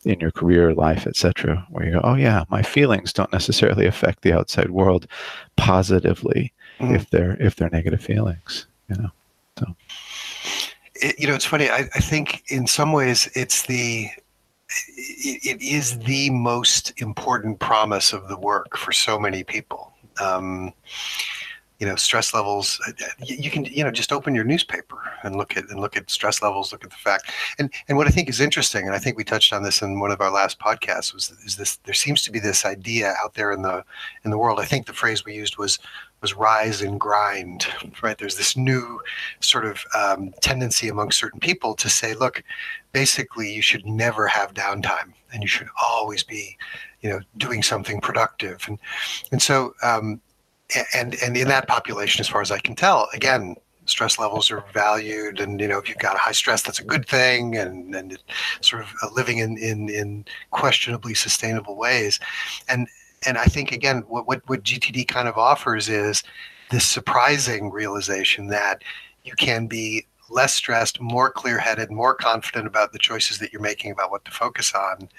in 0.04 0.20
your 0.20 0.32
career 0.32 0.74
life 0.74 1.06
etc 1.06 1.66
where 1.70 1.86
you 1.86 1.92
go 1.92 2.02
oh 2.04 2.16
yeah 2.16 2.44
my 2.50 2.62
feelings 2.62 3.14
don't 3.14 3.32
necessarily 3.32 3.86
affect 3.86 4.22
the 4.22 4.34
outside 4.34 4.72
world 4.72 5.08
positively 5.58 6.52
mm. 6.80 6.96
if 6.96 7.10
they're 7.12 7.38
if 7.40 7.56
they're 7.56 7.70
negative 7.70 8.02
feelings 8.02 8.66
you 8.90 8.96
know 8.96 9.10
so 9.60 9.76
it, 11.02 11.20
you 11.20 11.28
know 11.28 11.36
it's 11.36 11.46
funny 11.46 11.70
I, 11.70 11.90
I 11.94 12.00
think 12.00 12.44
in 12.48 12.68
some 12.68 12.92
ways 12.92 13.30
it's 13.34 13.66
the 13.66 14.10
it, 14.88 15.60
it 15.60 15.62
is 15.62 15.98
the 16.00 16.30
most 16.30 16.94
important 16.98 17.60
promise 17.60 18.14
of 18.14 18.28
the 18.28 18.38
work 18.38 18.78
for 18.78 18.92
so 18.92 19.18
many 19.18 19.44
people. 19.44 19.94
Um, 20.22 20.74
you 21.80 21.86
know 21.86 21.96
stress 21.96 22.34
levels 22.34 22.80
uh, 22.88 22.92
uh, 23.06 23.10
you 23.20 23.52
can 23.52 23.66
you 23.66 23.84
know 23.84 23.92
just 23.92 24.12
open 24.12 24.34
your 24.34 24.44
newspaper 24.44 24.98
and 25.24 25.36
look 25.36 25.56
at 25.56 25.70
and 25.70 25.80
look 25.80 25.96
at 25.96 26.10
stress 26.10 26.42
levels 26.42 26.72
look 26.72 26.84
at 26.84 26.90
the 26.90 26.96
fact. 26.96 27.32
And 27.60 27.72
and 27.88 27.98
what 27.98 28.08
i 28.08 28.10
think 28.10 28.30
is 28.30 28.40
interesting 28.40 28.86
and 28.88 28.96
i 28.96 28.98
think 29.00 29.18
we 29.18 29.24
touched 29.24 29.54
on 29.54 29.64
this 29.64 29.82
in 29.82 30.00
one 30.00 30.12
of 30.12 30.22
our 30.22 30.32
last 30.32 30.60
podcasts 30.60 31.14
was 31.14 31.30
is 31.46 31.56
this 31.56 31.78
there 31.78 31.94
seems 31.94 32.24
to 32.24 32.32
be 32.32 32.40
this 32.40 32.66
idea 32.66 33.14
out 33.24 33.36
there 33.36 33.52
in 33.52 33.62
the 33.62 33.84
in 34.24 34.32
the 34.32 34.38
world. 34.38 34.60
I 34.60 34.66
think 34.66 34.86
the 34.88 34.94
phrase 34.94 35.24
we 35.24 35.36
used 35.36 35.58
was 35.58 35.80
was 36.22 36.36
rise 36.36 36.82
and 36.82 37.00
grind 37.00 37.68
right? 38.02 38.18
There's 38.18 38.38
this 38.38 38.58
new 38.58 39.00
sort 39.40 39.66
of 39.66 39.84
um, 39.96 40.34
tendency 40.42 40.90
among 40.90 41.12
certain 41.12 41.40
people 41.40 41.76
to 41.76 41.90
say 41.90 42.14
look 42.14 42.44
basically 42.92 43.54
you 43.54 43.62
should 43.62 43.86
never 43.86 44.28
have 44.28 44.54
downtime 44.54 45.14
and 45.34 45.44
you 45.44 45.48
should 45.48 45.68
always 45.82 46.24
be 46.24 46.58
you 47.02 47.10
know 47.10 47.20
doing 47.38 47.64
something 47.64 48.02
productive. 48.02 48.64
And 48.68 48.80
and 49.32 49.42
so 49.42 49.74
um, 49.84 50.22
and 50.94 51.16
and 51.24 51.38
in 51.38 51.48
that 51.48 51.68
population, 51.68 52.22
as 52.22 52.28
far 52.28 52.42
as 52.42 52.52
I 52.52 52.60
can 52.60 52.76
tell, 52.76 53.08
again, 53.14 53.56
stress 53.86 54.20
levels 54.20 54.52
are 54.52 54.64
valued, 54.74 55.40
and 55.40 55.60
you 55.60 55.68
know 55.68 55.78
if 55.78 55.88
you've 55.88 55.98
got 55.98 56.16
a 56.16 56.20
high 56.20 56.32
stress, 56.32 56.62
that's 56.62 56.80
a 56.80 56.84
good 56.84 57.08
thing, 57.08 57.58
and 57.58 57.96
and 57.96 58.18
sort 58.62 58.82
of 58.84 58.90
uh, 59.02 59.10
living 59.14 59.38
in 59.38 59.58
in 59.58 59.90
in 59.90 60.26
questionably 60.52 61.14
sustainable 61.14 61.78
ways, 61.78 62.20
and 62.68 62.88
and 63.26 63.38
I 63.38 63.46
think 63.46 63.72
again, 63.72 64.04
what 64.08 64.28
what 64.28 64.48
what 64.48 64.64
GTD 64.64 65.08
kind 65.08 65.28
of 65.28 65.38
offers 65.38 65.90
is 65.90 66.24
this 66.70 66.86
surprising 66.86 67.72
realization 67.72 68.48
that 68.48 68.84
you 69.24 69.34
can 69.34 69.68
be 69.68 70.06
less 70.30 70.54
stressed, 70.54 71.00
more 71.00 71.32
clear 71.32 71.58
headed, 71.58 71.90
more 71.92 72.14
confident 72.14 72.68
about 72.68 72.92
the 72.92 73.00
choices 73.00 73.40
that 73.40 73.54
you're 73.54 73.62
making 73.62 73.92
about 73.92 74.12
what 74.12 74.26
to 74.26 74.32
focus 74.32 74.74
on, 74.74 75.10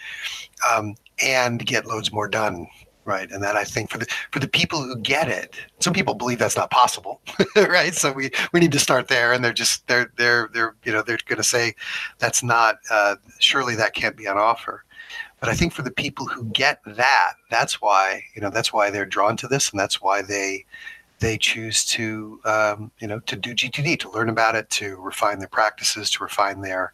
um, 0.71 0.95
and 1.23 1.65
get 1.65 1.87
loads 1.87 2.13
more 2.13 2.29
done. 2.29 2.67
Right. 3.05 3.31
And 3.31 3.43
that 3.43 3.57
I 3.57 3.65
think 3.65 3.89
for 3.89 3.97
the 3.97 4.07
for 4.33 4.39
the 4.39 4.49
people 4.49 4.83
who 4.83 4.95
get 4.99 5.29
it, 5.29 5.57
some 5.81 5.95
people 5.95 6.15
believe 6.15 6.39
that's 6.39 6.59
not 6.59 6.71
possible. 6.71 7.23
right. 7.57 7.95
So 7.95 8.13
we, 8.13 8.31
we 8.53 8.61
need 8.61 8.73
to 8.73 8.79
start 8.79 9.09
there 9.09 9.33
and 9.33 9.43
they're 9.43 9.55
just 9.55 9.87
they're 9.87 10.13
they're 10.19 10.51
they're 10.53 10.75
you 10.85 10.93
know, 10.93 11.01
they're 11.01 11.19
gonna 11.27 11.43
say 11.43 11.75
that's 12.19 12.43
not 12.43 12.77
uh, 12.91 13.17
surely 13.39 13.75
that 13.77 13.95
can't 13.95 14.15
be 14.15 14.29
on 14.29 14.37
offer. 14.37 14.85
But 15.41 15.49
I 15.49 15.55
think 15.55 15.73
for 15.73 15.83
the 15.83 15.91
people 15.91 16.27
who 16.27 16.45
get 16.47 16.81
that, 16.85 17.35
that's 17.51 17.81
why, 17.81 18.25
you 18.35 18.43
know, 18.43 18.51
that's 18.51 18.73
why 18.73 18.91
they're 18.91 19.07
drawn 19.07 19.37
to 19.39 19.49
this 19.49 19.71
and 19.71 19.79
that's 19.79 20.01
why 20.01 20.23
they 20.23 20.65
they 21.21 21.37
choose 21.37 21.85
to 21.85 22.41
um, 22.45 22.91
you 23.01 23.07
know 23.07 23.21
to 23.21 23.37
do 23.37 23.55
GTD 23.55 23.99
to 24.01 24.11
learn 24.11 24.29
about 24.29 24.55
it 24.55 24.71
to 24.71 24.97
refine 24.97 25.39
their 25.39 25.49
practices 25.49 26.11
to 26.11 26.23
refine 26.23 26.61
their 26.61 26.93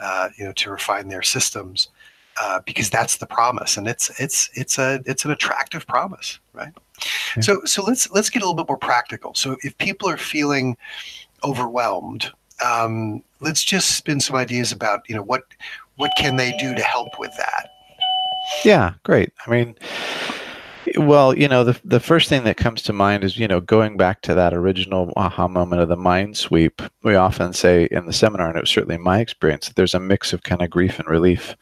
uh, 0.00 0.28
you 0.36 0.44
know 0.44 0.52
to 0.52 0.70
refine 0.70 1.08
their 1.08 1.22
systems 1.22 1.88
uh, 2.40 2.60
because 2.64 2.90
that's 2.90 3.16
the 3.18 3.26
promise 3.26 3.76
and 3.76 3.86
it's 3.86 4.10
it's 4.20 4.50
it's 4.54 4.78
a 4.78 5.00
it's 5.06 5.24
an 5.24 5.30
attractive 5.30 5.86
promise 5.86 6.38
right? 6.52 6.72
Yeah. 7.36 7.42
so 7.42 7.64
so 7.64 7.84
let's 7.84 8.10
let's 8.10 8.30
get 8.30 8.42
a 8.42 8.44
little 8.44 8.56
bit 8.56 8.68
more 8.68 8.76
practical. 8.76 9.34
So 9.34 9.56
if 9.62 9.76
people 9.78 10.08
are 10.08 10.16
feeling 10.16 10.76
overwhelmed 11.44 12.32
um, 12.64 13.22
let's 13.40 13.64
just 13.64 13.96
spin 13.96 14.20
some 14.20 14.36
ideas 14.36 14.72
about 14.72 15.08
you 15.08 15.14
know 15.14 15.22
what 15.22 15.44
what 15.96 16.10
can 16.18 16.36
they 16.36 16.56
do 16.58 16.74
to 16.74 16.82
help 16.82 17.18
with 17.18 17.34
that 17.36 17.70
yeah 18.64 18.94
great 19.02 19.32
i 19.46 19.50
mean 19.50 19.76
well, 20.96 21.36
you 21.36 21.48
know, 21.48 21.64
the 21.64 21.78
the 21.84 22.00
first 22.00 22.28
thing 22.28 22.44
that 22.44 22.56
comes 22.56 22.82
to 22.82 22.92
mind 22.92 23.24
is, 23.24 23.38
you 23.38 23.46
know, 23.46 23.60
going 23.60 23.96
back 23.96 24.22
to 24.22 24.34
that 24.34 24.54
original 24.54 25.12
aha 25.16 25.46
moment 25.46 25.82
of 25.82 25.88
the 25.88 25.96
mind 25.96 26.36
sweep. 26.36 26.82
We 27.02 27.14
often 27.14 27.52
say 27.52 27.88
in 27.90 28.06
the 28.06 28.12
seminar, 28.12 28.48
and 28.48 28.56
it 28.56 28.62
was 28.62 28.70
certainly 28.70 28.98
my 28.98 29.20
experience, 29.20 29.66
that 29.66 29.76
there's 29.76 29.94
a 29.94 30.00
mix 30.00 30.32
of 30.32 30.42
kind 30.42 30.62
of 30.62 30.70
grief 30.70 30.98
and 30.98 31.08
relief 31.08 31.54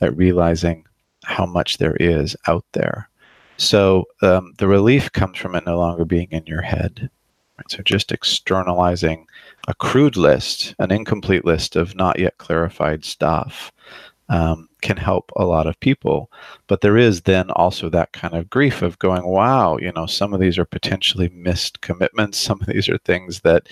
at 0.00 0.16
realizing 0.16 0.84
how 1.24 1.46
much 1.46 1.78
there 1.78 1.96
is 1.96 2.36
out 2.46 2.64
there. 2.72 3.08
So 3.56 4.06
um, 4.22 4.54
the 4.58 4.68
relief 4.68 5.12
comes 5.12 5.38
from 5.38 5.54
it 5.54 5.66
no 5.66 5.78
longer 5.78 6.04
being 6.04 6.28
in 6.30 6.46
your 6.46 6.62
head. 6.62 7.10
Right? 7.58 7.70
So 7.70 7.82
just 7.82 8.10
externalizing 8.10 9.26
a 9.68 9.74
crude 9.74 10.16
list, 10.16 10.74
an 10.78 10.90
incomplete 10.90 11.44
list 11.44 11.76
of 11.76 11.94
not 11.94 12.18
yet 12.18 12.38
clarified 12.38 13.04
stuff 13.04 13.71
um, 14.32 14.66
can 14.80 14.96
help 14.96 15.30
a 15.36 15.44
lot 15.44 15.66
of 15.66 15.78
people. 15.80 16.32
But 16.66 16.80
there 16.80 16.96
is 16.96 17.20
then 17.20 17.50
also 17.50 17.90
that 17.90 18.12
kind 18.12 18.32
of 18.32 18.48
grief 18.48 18.80
of 18.80 18.98
going, 18.98 19.26
wow, 19.26 19.76
you 19.76 19.92
know, 19.92 20.06
some 20.06 20.32
of 20.32 20.40
these 20.40 20.58
are 20.58 20.64
potentially 20.64 21.28
missed 21.28 21.82
commitments. 21.82 22.38
Some 22.38 22.58
of 22.62 22.66
these 22.66 22.88
are 22.88 22.96
things 22.98 23.40
that, 23.40 23.68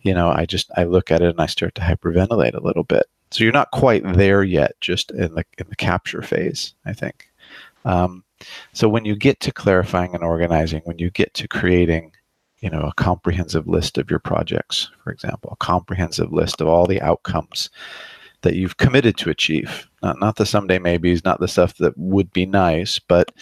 you 0.00 0.14
know, 0.14 0.30
I 0.30 0.46
just 0.46 0.70
I 0.78 0.84
look 0.84 1.10
at 1.10 1.20
it 1.20 1.28
and 1.28 1.40
I 1.40 1.46
start 1.46 1.74
to 1.74 1.82
hyperventilate 1.82 2.54
a 2.54 2.64
little 2.64 2.84
bit. 2.84 3.04
So 3.30 3.44
you're 3.44 3.52
not 3.52 3.70
quite 3.70 4.02
there 4.14 4.42
yet, 4.42 4.80
just 4.80 5.10
in 5.10 5.34
the 5.34 5.44
in 5.58 5.66
the 5.68 5.76
capture 5.76 6.22
phase, 6.22 6.74
I 6.86 6.94
think. 6.94 7.28
Um, 7.84 8.24
so 8.72 8.88
when 8.88 9.04
you 9.04 9.14
get 9.14 9.40
to 9.40 9.52
clarifying 9.52 10.14
and 10.14 10.24
organizing, 10.24 10.80
when 10.84 10.98
you 10.98 11.10
get 11.10 11.34
to 11.34 11.46
creating 11.46 12.12
you 12.60 12.70
know 12.70 12.80
a 12.80 12.94
comprehensive 12.94 13.68
list 13.68 13.98
of 13.98 14.10
your 14.10 14.18
projects 14.18 14.90
for 15.04 15.12
example 15.12 15.50
a 15.52 15.64
comprehensive 15.64 16.32
list 16.32 16.60
of 16.60 16.66
all 16.66 16.86
the 16.86 17.00
outcomes 17.00 17.70
that 18.42 18.54
you've 18.54 18.76
committed 18.76 19.16
to 19.18 19.30
achieve. 19.30 19.88
Not, 20.02 20.20
not 20.20 20.36
the 20.36 20.46
someday 20.46 20.78
maybes, 20.78 21.24
not 21.24 21.40
the 21.40 21.48
stuff 21.48 21.76
that 21.78 21.96
would 21.98 22.32
be 22.32 22.46
nice, 22.46 22.98
but 22.98 23.32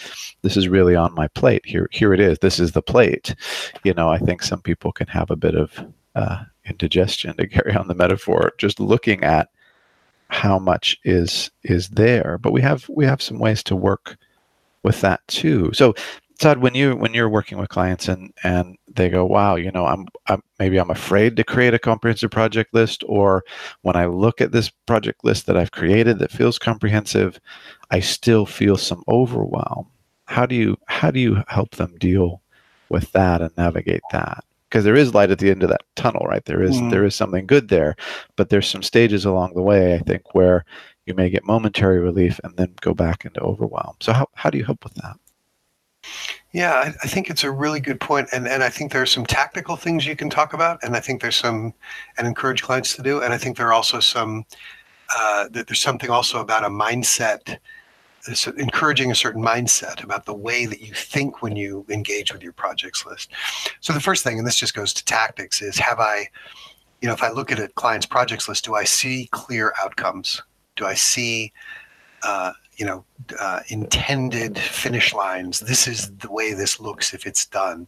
this 0.41 0.57
is 0.57 0.67
really 0.67 0.95
on 0.95 1.13
my 1.13 1.27
plate. 1.29 1.61
Here, 1.65 1.87
here 1.91 2.13
it 2.13 2.19
is. 2.19 2.39
This 2.39 2.59
is 2.59 2.71
the 2.71 2.81
plate. 2.81 3.35
You 3.83 3.93
know, 3.93 4.09
I 4.09 4.17
think 4.17 4.41
some 4.41 4.61
people 4.61 4.91
can 4.91 5.07
have 5.07 5.29
a 5.29 5.35
bit 5.35 5.55
of 5.55 5.85
uh, 6.15 6.43
indigestion 6.65 7.35
to 7.37 7.47
carry 7.47 7.75
on 7.75 7.87
the 7.87 7.95
metaphor, 7.95 8.53
just 8.57 8.79
looking 8.79 9.23
at 9.23 9.49
how 10.29 10.59
much 10.59 10.97
is 11.03 11.51
is 11.63 11.89
there. 11.89 12.37
But 12.37 12.51
we 12.51 12.61
have 12.61 12.89
we 12.89 13.05
have 13.05 13.21
some 13.21 13.39
ways 13.39 13.63
to 13.63 13.75
work 13.75 14.17
with 14.83 15.01
that 15.01 15.25
too. 15.27 15.71
So 15.73 15.93
Todd, 16.37 16.59
when 16.59 16.75
you 16.75 16.95
when 16.95 17.15
you're 17.15 17.29
working 17.29 17.57
with 17.57 17.69
clients 17.69 18.07
and 18.07 18.31
and 18.43 18.77
they 18.87 19.09
go, 19.09 19.25
wow, 19.25 19.55
you 19.55 19.71
know, 19.71 19.87
I'm, 19.87 20.07
I'm 20.27 20.43
maybe 20.59 20.77
I'm 20.77 20.91
afraid 20.91 21.35
to 21.37 21.43
create 21.43 21.73
a 21.73 21.79
comprehensive 21.79 22.29
project 22.29 22.73
list, 22.73 23.03
or 23.07 23.43
when 23.81 23.95
I 23.95 24.05
look 24.05 24.39
at 24.39 24.51
this 24.51 24.69
project 24.85 25.23
list 25.23 25.47
that 25.47 25.57
I've 25.57 25.71
created 25.71 26.19
that 26.19 26.31
feels 26.31 26.59
comprehensive, 26.59 27.39
I 27.89 28.01
still 28.01 28.45
feel 28.45 28.77
some 28.77 29.03
overwhelm. 29.07 29.87
How 30.25 30.45
do 30.45 30.53
you 30.55 30.77
how 30.87 31.09
do 31.09 31.19
you 31.19 31.43
help 31.47 31.71
them 31.71 31.95
deal 31.97 32.41
with 32.89 33.11
that 33.13 33.41
and 33.41 33.51
navigate 33.57 34.03
that? 34.11 34.43
Because 34.69 34.83
there 34.83 34.95
is 34.95 35.15
light 35.15 35.31
at 35.31 35.39
the 35.39 35.49
end 35.49 35.63
of 35.63 35.69
that 35.69 35.85
tunnel, 35.95 36.25
right? 36.27 36.45
There 36.45 36.61
is 36.61 36.77
mm. 36.77 36.91
there 36.91 37.05
is 37.05 37.15
something 37.15 37.47
good 37.47 37.69
there, 37.69 37.95
but 38.35 38.49
there's 38.49 38.67
some 38.67 38.83
stages 38.83 39.25
along 39.25 39.53
the 39.55 39.63
way, 39.63 39.95
I 39.95 39.99
think, 39.99 40.35
where 40.35 40.65
you 41.07 41.15
may 41.15 41.31
get 41.31 41.45
momentary 41.45 41.99
relief 41.99 42.39
and 42.43 42.55
then 42.57 42.75
go 42.81 42.93
back 42.93 43.25
into 43.25 43.39
overwhelm. 43.39 43.95
So 44.01 44.13
how, 44.13 44.27
how 44.35 44.49
do 44.51 44.57
you 44.57 44.65
help 44.65 44.83
with 44.83 44.93
that? 44.95 45.15
Yeah, 46.53 46.73
I, 46.73 46.87
I, 47.03 47.07
think 47.07 47.29
it's 47.29 47.43
a 47.43 47.51
really 47.51 47.79
good 47.79 47.99
point, 47.99 48.29
and 48.31 48.47
and 48.47 48.63
I 48.63 48.69
think 48.69 48.91
there 48.91 49.01
are 49.01 49.07
some 49.07 49.25
tactical 49.25 49.75
things 49.75 50.05
you 50.05 50.15
can 50.15 50.29
talk 50.29 50.53
about, 50.53 50.79
and 50.81 50.95
I 50.95 50.99
think 50.99 51.21
there's 51.21 51.35
some, 51.35 51.73
and 52.17 52.25
encourage 52.25 52.63
clients 52.63 52.95
to 52.95 53.03
do, 53.03 53.21
and 53.21 53.33
I 53.33 53.37
think 53.37 53.57
there 53.57 53.67
are 53.67 53.73
also 53.73 53.99
some, 53.99 54.45
uh, 55.15 55.49
there's 55.51 55.81
something 55.81 56.09
also 56.09 56.39
about 56.39 56.63
a 56.63 56.69
mindset, 56.69 57.57
encouraging 58.57 59.11
a 59.11 59.15
certain 59.15 59.43
mindset 59.43 60.03
about 60.03 60.25
the 60.25 60.33
way 60.33 60.65
that 60.65 60.81
you 60.81 60.93
think 60.93 61.41
when 61.41 61.55
you 61.55 61.85
engage 61.89 62.31
with 62.31 62.41
your 62.41 62.53
projects 62.53 63.05
list. 63.05 63.31
So 63.81 63.93
the 63.93 63.99
first 63.99 64.23
thing, 64.23 64.37
and 64.37 64.47
this 64.47 64.57
just 64.57 64.73
goes 64.73 64.93
to 64.93 65.05
tactics, 65.05 65.61
is 65.61 65.77
have 65.77 65.99
I, 65.99 66.29
you 67.01 67.07
know, 67.07 67.13
if 67.13 67.23
I 67.23 67.29
look 67.29 67.51
at 67.51 67.59
a 67.59 67.67
client's 67.69 68.05
projects 68.05 68.47
list, 68.47 68.65
do 68.65 68.75
I 68.75 68.85
see 68.85 69.27
clear 69.31 69.73
outcomes? 69.81 70.41
Do 70.75 70.85
I 70.85 70.93
see 70.93 71.51
uh, 72.23 72.53
you 72.77 72.85
know, 72.85 73.03
uh, 73.39 73.61
intended 73.67 74.57
finish 74.57 75.13
lines. 75.13 75.59
This 75.59 75.87
is 75.87 76.11
the 76.17 76.31
way 76.31 76.53
this 76.53 76.79
looks 76.79 77.13
if 77.13 77.25
it's 77.25 77.45
done. 77.45 77.87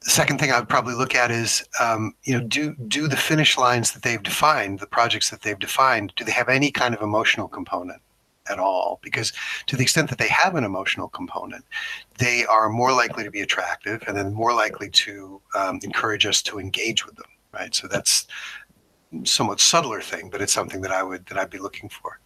The 0.00 0.10
second 0.10 0.38
thing 0.38 0.50
I 0.50 0.58
would 0.58 0.68
probably 0.68 0.94
look 0.94 1.14
at 1.14 1.30
is, 1.30 1.62
um, 1.80 2.14
you 2.24 2.32
know, 2.38 2.44
do 2.44 2.74
do 2.88 3.06
the 3.06 3.16
finish 3.16 3.58
lines 3.58 3.92
that 3.92 4.02
they've 4.02 4.22
defined, 4.22 4.78
the 4.78 4.86
projects 4.86 5.28
that 5.30 5.42
they've 5.42 5.58
defined, 5.58 6.14
do 6.16 6.24
they 6.24 6.32
have 6.32 6.48
any 6.48 6.70
kind 6.70 6.94
of 6.94 7.02
emotional 7.02 7.48
component 7.48 8.00
at 8.48 8.58
all? 8.58 8.98
Because 9.02 9.34
to 9.66 9.76
the 9.76 9.82
extent 9.82 10.08
that 10.08 10.18
they 10.18 10.28
have 10.28 10.54
an 10.54 10.64
emotional 10.64 11.08
component, 11.08 11.66
they 12.16 12.46
are 12.46 12.70
more 12.70 12.92
likely 12.92 13.24
to 13.24 13.30
be 13.30 13.42
attractive 13.42 14.02
and 14.06 14.16
then 14.16 14.32
more 14.32 14.54
likely 14.54 14.88
to 14.90 15.42
um, 15.54 15.78
encourage 15.82 16.24
us 16.24 16.40
to 16.42 16.58
engage 16.58 17.04
with 17.04 17.16
them. 17.16 17.26
Right. 17.52 17.74
So 17.74 17.88
that's 17.88 18.26
somewhat 19.24 19.60
subtler 19.60 20.00
thing, 20.00 20.30
but 20.30 20.40
it's 20.40 20.52
something 20.52 20.80
that 20.82 20.92
I 20.92 21.02
would 21.02 21.26
that 21.26 21.38
I'd 21.38 21.50
be 21.50 21.58
looking 21.58 21.88
for. 21.88 22.20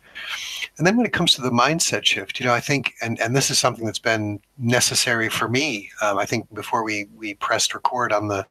And 0.78 0.86
then 0.86 0.96
when 0.96 1.06
it 1.06 1.12
comes 1.12 1.34
to 1.34 1.42
the 1.42 1.50
mindset 1.50 2.04
shift, 2.04 2.40
you 2.40 2.46
know, 2.46 2.54
I 2.54 2.60
think, 2.60 2.94
and, 3.02 3.20
and 3.20 3.36
this 3.36 3.50
is 3.50 3.58
something 3.58 3.84
that's 3.84 3.98
been 3.98 4.40
necessary 4.58 5.28
for 5.28 5.48
me. 5.48 5.90
Um, 6.00 6.18
I 6.18 6.24
think 6.24 6.52
before 6.54 6.82
we 6.82 7.08
we 7.16 7.34
pressed 7.34 7.74
record 7.74 8.12
on 8.12 8.28
the 8.28 8.46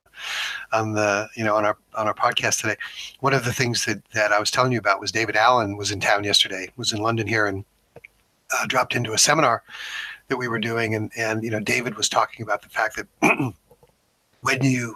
on 0.71 0.93
the 0.93 1.27
you 1.35 1.43
know 1.43 1.55
on 1.55 1.65
our 1.65 1.77
on 1.95 2.07
our 2.07 2.13
podcast 2.13 2.61
today, 2.61 2.75
one 3.21 3.33
of 3.33 3.43
the 3.43 3.53
things 3.53 3.85
that 3.85 4.03
that 4.13 4.31
I 4.31 4.39
was 4.39 4.51
telling 4.51 4.71
you 4.71 4.79
about 4.79 4.99
was 4.99 5.11
David 5.11 5.35
Allen 5.35 5.77
was 5.77 5.91
in 5.91 5.99
town 5.99 6.23
yesterday, 6.23 6.69
was 6.77 6.93
in 6.93 7.01
London 7.01 7.27
here, 7.27 7.47
and 7.47 7.65
uh, 8.53 8.65
dropped 8.67 8.95
into 8.95 9.13
a 9.13 9.17
seminar 9.17 9.63
that 10.27 10.37
we 10.37 10.47
were 10.47 10.59
doing, 10.59 10.95
and 10.95 11.11
and 11.17 11.43
you 11.43 11.49
know 11.49 11.59
David 11.59 11.95
was 11.95 12.07
talking 12.07 12.43
about 12.43 12.61
the 12.61 12.69
fact 12.69 12.97
that 12.97 13.07
when 14.41 14.63
you 14.63 14.95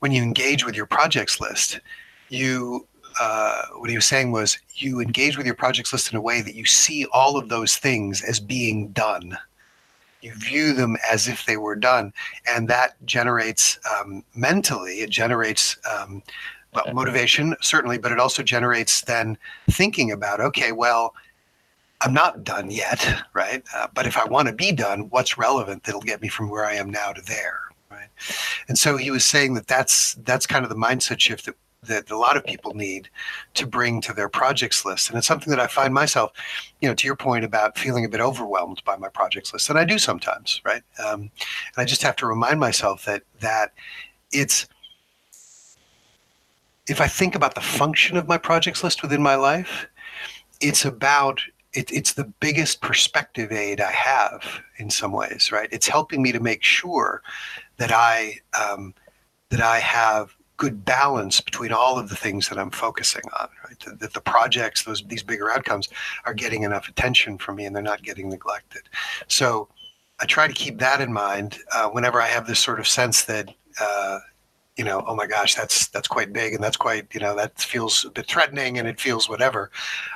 when 0.00 0.12
you 0.12 0.22
engage 0.22 0.64
with 0.64 0.76
your 0.76 0.86
projects 0.86 1.40
list, 1.40 1.80
you 2.28 2.86
uh, 3.20 3.62
what 3.76 3.90
he 3.90 3.96
was 3.96 4.06
saying 4.06 4.32
was 4.32 4.58
you 4.74 5.00
engage 5.00 5.36
with 5.36 5.46
your 5.46 5.54
projects 5.54 5.92
list 5.92 6.12
in 6.12 6.18
a 6.18 6.20
way 6.20 6.40
that 6.40 6.54
you 6.54 6.64
see 6.64 7.06
all 7.12 7.36
of 7.36 7.48
those 7.48 7.76
things 7.76 8.22
as 8.22 8.40
being 8.40 8.88
done. 8.88 9.38
You 10.20 10.32
view 10.34 10.72
them 10.72 10.96
as 11.10 11.28
if 11.28 11.44
they 11.44 11.56
were 11.58 11.76
done, 11.76 12.12
and 12.48 12.66
that 12.68 12.96
generates 13.04 13.78
um, 13.94 14.24
mentally. 14.34 15.00
It 15.00 15.10
generates 15.10 15.76
um, 15.90 16.22
well, 16.72 16.92
motivation 16.94 17.54
certainly, 17.60 17.98
but 17.98 18.10
it 18.10 18.18
also 18.18 18.42
generates 18.42 19.02
then 19.02 19.38
thinking 19.70 20.10
about 20.10 20.40
okay, 20.40 20.72
well, 20.72 21.14
I'm 22.00 22.12
not 22.12 22.44
done 22.44 22.70
yet, 22.70 23.22
right? 23.32 23.62
Uh, 23.74 23.88
but 23.94 24.06
if 24.06 24.16
I 24.16 24.24
want 24.24 24.48
to 24.48 24.54
be 24.54 24.72
done, 24.72 25.08
what's 25.10 25.38
relevant 25.38 25.84
that'll 25.84 26.00
get 26.00 26.22
me 26.22 26.28
from 26.28 26.48
where 26.50 26.64
I 26.64 26.74
am 26.74 26.90
now 26.90 27.12
to 27.12 27.22
there, 27.22 27.60
right? 27.90 28.08
And 28.68 28.78
so 28.78 28.96
he 28.96 29.10
was 29.10 29.24
saying 29.24 29.54
that 29.54 29.66
that's 29.66 30.14
that's 30.24 30.46
kind 30.46 30.64
of 30.64 30.70
the 30.70 30.76
mindset 30.76 31.20
shift 31.20 31.46
that 31.46 31.56
that 31.86 32.10
a 32.10 32.18
lot 32.18 32.36
of 32.36 32.44
people 32.44 32.74
need 32.74 33.08
to 33.54 33.66
bring 33.66 34.00
to 34.02 34.12
their 34.12 34.28
projects 34.28 34.84
list. 34.84 35.08
And 35.08 35.18
it's 35.18 35.26
something 35.26 35.50
that 35.50 35.60
I 35.60 35.66
find 35.66 35.94
myself, 35.94 36.32
you 36.80 36.88
know, 36.88 36.94
to 36.94 37.06
your 37.06 37.16
point 37.16 37.44
about 37.44 37.78
feeling 37.78 38.04
a 38.04 38.08
bit 38.08 38.20
overwhelmed 38.20 38.82
by 38.84 38.96
my 38.96 39.08
projects 39.08 39.52
list, 39.52 39.70
and 39.70 39.78
I 39.78 39.84
do 39.84 39.98
sometimes, 39.98 40.60
right? 40.64 40.82
Um, 41.04 41.20
and 41.22 41.78
I 41.78 41.84
just 41.84 42.02
have 42.02 42.16
to 42.16 42.26
remind 42.26 42.60
myself 42.60 43.04
that 43.04 43.22
that 43.40 43.72
it's 44.32 44.66
if 46.86 47.00
I 47.00 47.06
think 47.06 47.34
about 47.34 47.54
the 47.54 47.60
function 47.60 48.16
of 48.16 48.28
my 48.28 48.36
projects 48.36 48.84
list 48.84 49.02
within 49.02 49.22
my 49.22 49.36
life, 49.36 49.86
it's 50.60 50.84
about 50.84 51.40
it, 51.72 51.90
it's 51.90 52.12
the 52.12 52.24
biggest 52.40 52.80
perspective 52.80 53.50
aid 53.50 53.80
I 53.80 53.90
have 53.90 54.60
in 54.78 54.90
some 54.90 55.12
ways, 55.12 55.50
right? 55.50 55.68
It's 55.72 55.88
helping 55.88 56.22
me 56.22 56.30
to 56.32 56.40
make 56.40 56.62
sure 56.62 57.22
that 57.78 57.90
I 57.92 58.38
um, 58.60 58.94
that 59.50 59.60
I 59.60 59.78
have 59.80 60.34
good 60.56 60.84
balance 60.84 61.40
between 61.40 61.72
all 61.72 61.98
of 61.98 62.08
the 62.08 62.16
things 62.16 62.48
that 62.48 62.58
I'm 62.58 62.70
focusing 62.70 63.22
on, 63.40 63.48
right? 63.64 63.98
That, 64.00 64.12
the 64.12 64.20
projects, 64.20 64.84
those 64.84 65.02
these 65.02 65.22
bigger 65.22 65.50
outcomes, 65.50 65.88
are 66.24 66.34
getting 66.34 66.62
enough 66.62 66.88
attention 66.88 67.38
from 67.38 67.56
me 67.56 67.66
and 67.66 67.74
they're 67.74 67.82
not 67.82 68.02
getting 68.02 68.28
neglected. 68.28 68.82
So 69.28 69.68
I 70.20 70.26
try 70.26 70.46
to 70.46 70.52
keep 70.52 70.78
that 70.78 71.00
in 71.00 71.12
mind 71.12 71.58
uh, 71.74 71.88
whenever 71.88 72.20
I 72.20 72.26
have 72.28 72.46
this 72.46 72.60
sort 72.60 72.80
of 72.80 72.88
sense 72.88 73.24
that. 73.24 73.52
Uh, 73.80 74.18
you 74.76 74.84
know, 74.84 75.04
oh 75.06 75.14
my 75.14 75.28
gosh, 75.28 75.54
that's 75.54 75.86
that's 75.86 76.08
quite 76.08 76.32
big, 76.32 76.52
and 76.52 76.60
that's 76.60 76.76
quite, 76.76 77.06
you 77.14 77.20
know, 77.20 77.36
that 77.36 77.56
feels 77.60 78.04
a 78.04 78.10
bit 78.10 78.26
threatening, 78.26 78.76
and 78.76 78.88
it 78.88 79.00
feels 79.00 79.28
whatever. 79.28 79.70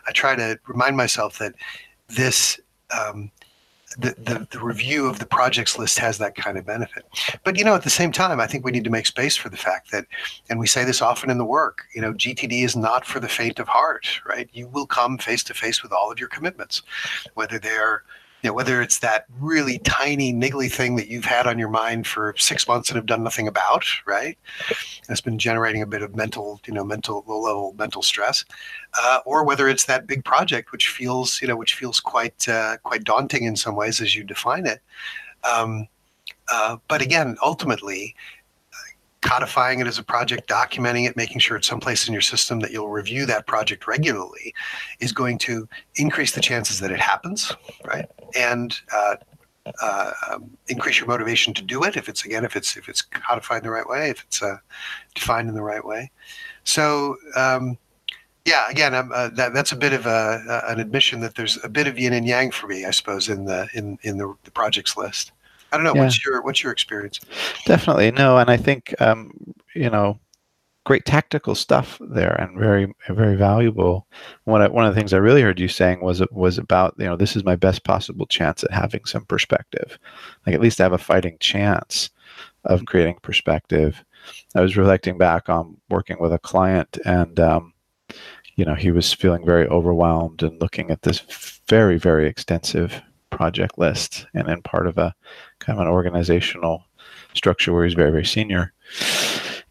I 0.09 0.11
try 0.11 0.35
to 0.35 0.59
remind 0.67 0.97
myself 0.97 1.39
that 1.39 1.55
this 2.09 2.59
um, 2.91 3.31
the, 3.97 4.15
the, 4.19 4.47
the, 4.51 4.61
review 4.61 5.07
of 5.07 5.19
the 5.19 5.27
projects 5.27 5.79
list 5.79 5.99
has 5.99 6.19
that 6.19 6.35
kind 6.35 6.59
of 6.59 6.67
benefit. 6.67 7.07
But 7.45 7.57
you 7.57 7.65
know, 7.65 7.75
at 7.75 7.85
the 7.85 7.91
same 7.91 8.13
time, 8.13 8.41
I 8.41 8.47
think 8.47 8.65
we 8.65 8.71
need 8.71 8.85
to 8.85 8.91
make 8.91 9.07
space 9.07 9.37
for 9.37 9.49
the 9.49 9.57
fact 9.57 9.91
that, 9.93 10.07
and 10.51 10.59
we 10.59 10.67
say 10.67 10.85
this 10.85 11.01
often 11.01 11.31
in 11.31 11.39
the 11.39 11.45
work, 11.45 11.85
you 11.95 12.01
know, 12.01 12.13
GTD 12.13 12.65
is 12.65 12.77
not 12.77 13.05
for 13.05 13.19
the 13.21 13.29
faint 13.29 13.59
of 13.59 13.69
heart, 13.69 14.21
right? 14.27 14.49
You 14.53 14.69
will 14.69 14.87
come 14.87 15.19
face 15.19 15.43
to 15.45 15.55
face 15.55 15.83
with 15.83 15.93
all 15.93 16.13
of 16.13 16.19
your 16.19 16.29
commitments, 16.29 16.83
whether 17.35 17.59
they're 17.59 18.03
you 18.43 18.51
know, 18.51 18.55
whether 18.55 18.81
it's 18.81 19.01
that 19.01 19.27
really 19.41 19.79
tiny 19.81 20.33
niggly 20.33 20.71
thing 20.71 20.95
that 20.97 21.09
you've 21.09 21.25
had 21.25 21.47
on 21.47 21.59
your 21.59 21.69
mind 21.69 22.07
for 22.07 22.35
six 22.39 22.69
months 22.69 22.89
and 22.89 22.97
have 22.97 23.07
done 23.07 23.25
nothing 23.25 23.49
about, 23.49 23.85
right? 24.07 24.39
That's 25.09 25.21
been 25.21 25.39
generating 25.39 25.83
a 25.83 25.87
bit 25.87 26.03
of 26.03 26.15
mental, 26.15 26.61
you 26.67 26.73
know, 26.73 26.85
mental 26.85 27.25
low 27.27 27.41
level 27.41 27.75
mental 27.77 28.03
stress, 28.03 28.45
uh, 29.01 29.21
or 29.25 29.45
whether 29.45 29.69
it's 29.69 29.87
that 29.87 30.07
big 30.07 30.25
project 30.25 30.71
which 30.71 30.89
feels, 30.89 31.43
you 31.43 31.49
know, 31.49 31.57
which 31.57 31.75
feels 31.75 31.99
quite 31.99 32.49
uh, 32.49 32.77
quite 32.85 33.05
daunting 33.05 33.45
in 33.45 33.57
some 33.57 33.75
ways 33.75 34.01
as 34.01 34.15
you 34.15 34.23
define 34.23 34.67
it. 34.67 34.81
Um, 35.43 35.89
uh, 36.53 36.77
but 36.87 37.03
again, 37.03 37.37
ultimately, 37.43 38.15
codifying 39.29 39.81
it 39.81 39.87
as 39.87 39.99
a 39.99 40.03
project, 40.03 40.49
documenting 40.49 41.07
it, 41.07 41.15
making 41.15 41.39
sure 41.39 41.57
it's 41.59 41.69
someplace 41.69 42.09
in 42.09 42.15
your 42.15 42.23
system 42.23 42.61
that 42.61 42.71
you'll 42.71 42.89
review 42.89 43.27
that 43.27 43.47
project 43.47 43.87
regularly 43.87 44.55
is 45.01 45.13
going 45.13 45.37
to 45.37 45.69
increase 45.97 46.33
the 46.33 46.41
chances 46.41 46.81
that 46.81 46.91
it 46.91 46.99
happens, 46.99 47.53
right? 47.85 48.07
And 48.35 48.75
uh, 48.91 49.17
uh, 49.83 50.13
um, 50.31 50.51
increase 50.69 50.99
your 50.99 51.09
motivation 51.09 51.53
to 51.53 51.63
do 51.63 51.85
it 51.85 51.95
if 51.95 52.09
it's 52.09 52.25
again 52.25 52.43
if 52.43 52.57
it's 52.57 52.75
if 52.79 52.89
it's 52.89 53.03
codified 53.03 53.59
in 53.59 53.65
the 53.65 53.71
right 53.71 53.87
way, 53.87 54.09
if 54.09 54.23
it's 54.23 54.43
uh, 54.43 54.57
defined 55.15 55.49
in 55.49 55.55
the 55.55 55.63
right 55.63 55.85
way. 55.85 56.11
So. 56.65 57.17
Um, 57.37 57.79
yeah, 58.45 58.65
again, 58.71 58.95
uh, 58.95 59.29
that, 59.35 59.53
that's 59.53 59.73
a 59.73 59.77
bit 59.77 59.93
of 59.93 60.07
a, 60.07 60.63
an 60.69 60.81
admission 60.81 61.21
that 61.21 61.35
there's 61.35 61.63
a 61.63 61.69
bit 61.69 61.87
of 61.87 61.99
yin 61.99 62.15
and 62.15 62.27
yang 62.27 62.51
for 62.51 62.67
me, 62.67 62.87
I 62.87 62.93
suppose, 62.93 63.29
in 63.29 63.45
the 63.45 63.69
in 63.75 63.99
in 64.05 64.17
the, 64.17 64.35
the 64.45 64.51
projects 64.51 64.97
list. 64.97 65.33
I 65.73 65.77
don't 65.77 65.85
know. 65.85 65.95
Yeah. 65.95 66.05
What's 66.05 66.25
your 66.25 66.43
what's 66.43 66.63
your 66.63 66.73
experience? 66.73 67.21
Definitely 67.67 68.11
no, 68.11 68.39
and 68.39 68.51
I 68.51 68.57
think 68.57 68.95
um, 69.01 69.33
you 69.75 69.91
know, 69.91 70.19
great 70.85 71.05
tactical 71.05 71.55
stuff 71.55 71.99
there, 72.01 72.35
and 72.41 72.59
very 72.59 72.93
very 73.09 73.37
valuable. 73.37 74.07
One 74.45 74.63
of, 74.63 74.73
one 74.73 74.87
of 74.87 74.95
the 74.95 74.99
things 74.99 75.13
I 75.13 75.19
really 75.19 75.43
heard 75.43 75.61
you 75.61 75.69
saying 75.69 76.01
was 76.01 76.23
was 76.31 76.59
about 76.59 76.95
you 76.99 77.07
know 77.07 77.17
this 77.17 77.37
is 77.37 77.45
my 77.45 77.57
best 77.57 77.85
possible 77.85 78.27
chance 78.27 78.65
at 78.65 78.73
having 78.73 79.05
some 79.05 79.25
perspective, 79.27 79.99
like 80.47 80.55
at 80.55 80.61
least 80.61 80.81
I 80.81 80.85
have 80.85 80.93
a 80.93 80.99
fighting 80.99 81.37
chance 81.41 82.11
of 82.65 82.87
creating 82.87 83.19
perspective. 83.23 84.05
I 84.55 84.61
was 84.61 84.77
reflecting 84.77 85.19
back 85.19 85.49
on 85.49 85.77
working 85.91 86.17
with 86.21 86.33
a 86.33 86.39
client 86.39 86.99
and. 87.05 87.39
Um, 87.39 87.75
you 88.57 88.65
know, 88.65 88.75
he 88.75 88.91
was 88.91 89.13
feeling 89.13 89.47
very 89.47 89.69
overwhelmed 89.69 90.43
and 90.43 90.61
looking 90.61 90.91
at 90.91 91.03
this 91.03 91.21
very, 91.69 91.97
very 91.97 92.27
extensive 92.27 93.01
project 93.39 93.79
list 93.79 94.27
and 94.35 94.49
then 94.49 94.61
part 94.63 94.89
of 94.89 94.99
a 94.99 95.15
kind 95.61 95.79
of 95.79 95.87
an 95.87 95.93
organizational 95.93 96.83
structure 97.35 97.73
where 97.73 97.85
he's 97.85 97.95
very 97.95 98.11
very 98.11 98.25
senior. 98.25 98.73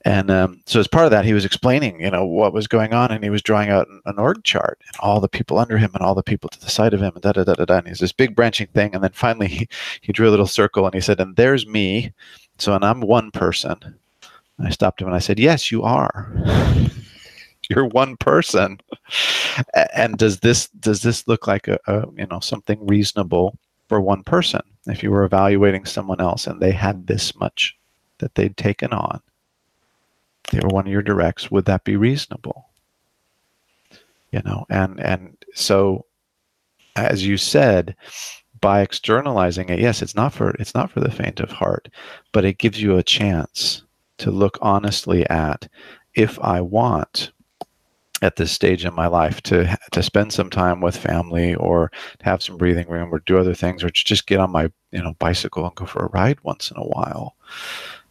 And 0.06 0.32
um, 0.32 0.62
so 0.66 0.80
as 0.80 0.88
part 0.88 1.04
of 1.04 1.12
that 1.12 1.26
he 1.26 1.34
was 1.34 1.44
explaining 1.44 2.00
you 2.00 2.10
know 2.10 2.26
what 2.26 2.54
was 2.54 2.66
going 2.66 2.94
on 2.94 3.12
and 3.12 3.26
he 3.26 3.30
was 3.30 3.42
drawing 3.42 3.70
out 3.70 3.90
an, 3.90 4.00
an, 4.06 4.20
org 4.20 4.42
chart 4.46 4.80
and 4.88 4.96
all 5.02 5.20
the 5.20 5.28
people 5.28 5.58
under 5.58 5.78
him 5.78 5.92
and 5.94 6.02
all 6.02 6.16
the 6.16 6.24
people 6.24 6.50
to 6.50 6.62
the 6.62 6.70
side 6.70 6.94
of 6.94 7.02
him 7.02 7.12
and 7.14 7.22
da 7.24 7.34
da 7.34 7.44
da 7.44 7.56
da 7.56 7.66
da. 7.66 7.78
And 7.80 7.90
he's 7.90 8.00
this 8.00 8.14
big 8.14 8.38
branching 8.38 8.68
thing. 8.68 8.96
And 8.96 9.04
then 9.04 9.12
finally 9.12 9.48
he, 9.58 9.68
he 10.00 10.14
drew 10.14 10.30
a 10.30 10.32
little 10.32 10.48
circle 10.48 10.86
and 10.86 10.96
he 10.96 11.02
said 11.02 11.20
and 11.20 11.36
there's 11.36 11.68
me. 11.68 12.14
So 12.60 12.74
and 12.74 12.86
i'm 12.86 13.02
one 13.02 13.32
person. 13.32 13.76
And 14.58 14.66
i 14.66 14.70
stopped 14.70 15.02
him 15.02 15.08
and 15.08 15.16
i 15.16 15.20
said 15.20 15.40
yes 15.40 15.72
you 15.72 15.84
are 15.84 16.32
you're 17.76 17.86
one 17.86 18.18
person. 18.18 18.80
And 19.94 20.18
does 20.18 20.40
this 20.40 20.68
does 20.70 21.02
this 21.02 21.28
look 21.28 21.48
like 21.48 21.68
a, 21.68 21.80
a, 21.88 22.06
you 22.16 22.28
know 22.28 22.40
something 22.40 22.86
reasonable 22.86 23.58
for 23.88 24.02
one 24.02 24.24
person? 24.24 24.62
If 24.88 25.04
you 25.04 25.12
were 25.12 25.24
evaluating 25.24 25.86
someone 25.86 26.22
else 26.22 26.48
and 26.48 26.60
they 26.62 26.72
had 26.72 27.08
this 27.08 27.36
much 27.36 27.76
that 28.20 28.36
they'd 28.36 28.58
taken 28.58 28.94
on 28.94 29.22
they 30.52 30.60
were 30.60 30.70
one 30.70 30.88
of 30.88 30.92
your 30.92 31.02
directs 31.02 31.52
would 31.52 31.66
that 31.66 31.84
be 31.84 31.96
reasonable? 31.96 32.70
You 34.32 34.42
know 34.44 34.66
and 34.70 35.00
and 35.00 35.38
so 35.54 36.06
as 36.96 37.26
you 37.26 37.38
said 37.38 37.96
by 38.60 38.82
externalizing 38.82 39.70
it 39.70 39.80
yes 39.80 40.02
it's 40.02 40.16
not 40.16 40.34
for 40.34 40.52
it's 40.60 40.74
not 40.74 40.92
for 40.92 41.00
the 41.00 41.12
faint 41.12 41.40
of 41.40 41.52
heart 41.52 41.90
but 42.34 42.44
it 42.44 42.58
gives 42.58 42.82
you 42.82 42.98
a 42.98 43.04
chance 43.04 43.84
to 44.18 44.32
look 44.32 44.58
honestly 44.62 45.28
at 45.30 45.68
if 46.16 46.40
i 46.40 46.60
want 46.60 47.32
at 48.22 48.36
this 48.36 48.52
stage 48.52 48.86
in 48.86 48.94
my 48.94 49.08
life 49.08 49.42
to 49.42 49.78
to 49.92 50.02
spend 50.02 50.34
some 50.34 50.50
time 50.50 50.82
with 50.82 50.98
family 50.98 51.56
or 51.56 51.92
have 52.22 52.42
some 52.42 52.58
breathing 52.58 52.88
room 52.90 53.14
or 53.14 53.20
do 53.20 53.38
other 53.38 53.54
things 53.54 53.84
or 53.84 53.90
just 53.90 54.28
get 54.28 54.40
on 54.40 54.52
my 54.52 54.72
you 54.92 55.02
know 55.02 55.14
bicycle 55.20 55.66
and 55.66 55.76
go 55.76 55.86
for 55.86 56.06
a 56.06 56.10
ride 56.10 56.40
once 56.44 56.72
in 56.72 56.78
a 56.78 56.88
while. 56.88 57.36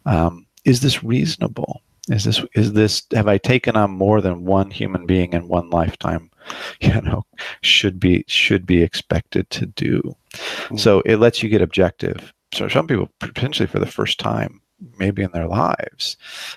Um, 0.05 0.47
is 0.65 0.81
this 0.81 1.03
reasonable? 1.03 1.83
Is 2.09 2.25
this 2.25 2.41
is 2.55 2.73
this 2.73 3.03
have 3.13 3.27
i 3.27 3.39
taken 3.39 3.75
on 3.75 3.91
more 3.91 4.21
than 4.21 4.45
one 4.45 4.71
human 4.71 5.07
being 5.07 5.33
in 5.33 5.49
one 5.49 5.71
lifetime? 5.71 6.31
You 6.81 7.01
know 7.01 7.25
should 7.63 7.99
be 7.99 8.25
should 8.29 8.67
be 8.67 8.81
expected 8.81 9.51
to 9.51 9.67
do. 9.67 10.17
Mm-hmm. 10.31 10.77
so 10.77 11.01
it 11.01 11.17
lets 11.17 11.43
you 11.43 11.49
get 11.49 11.61
objective. 11.61 12.33
So 12.55 12.69
some 12.69 12.87
people 12.87 13.11
potentially 13.19 13.67
for 13.67 13.81
the 13.81 13.87
first 13.87 14.21
time 14.21 14.61
maybe 14.99 15.23
in 15.23 15.31
their 15.33 15.47
lives 15.49 16.17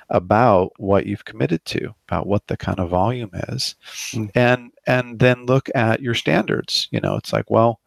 about 0.10 0.71
what 0.77 1.05
you've 1.05 1.25
committed 1.25 1.63
to 1.65 1.93
about 2.08 2.27
what 2.27 2.47
the 2.47 2.58
kind 2.58 2.79
of 2.79 2.89
volume 2.89 3.32
is. 3.49 3.75
Mm. 4.12 4.32
and 4.36 4.71
and 4.88 5.19
then 5.19 5.45
look 5.45 5.69
at 5.75 6.01
your 6.01 6.13
standards 6.13 6.88
you 6.91 6.99
know 6.99 7.15
it's 7.15 7.32
like 7.34 7.49
well 7.49 7.79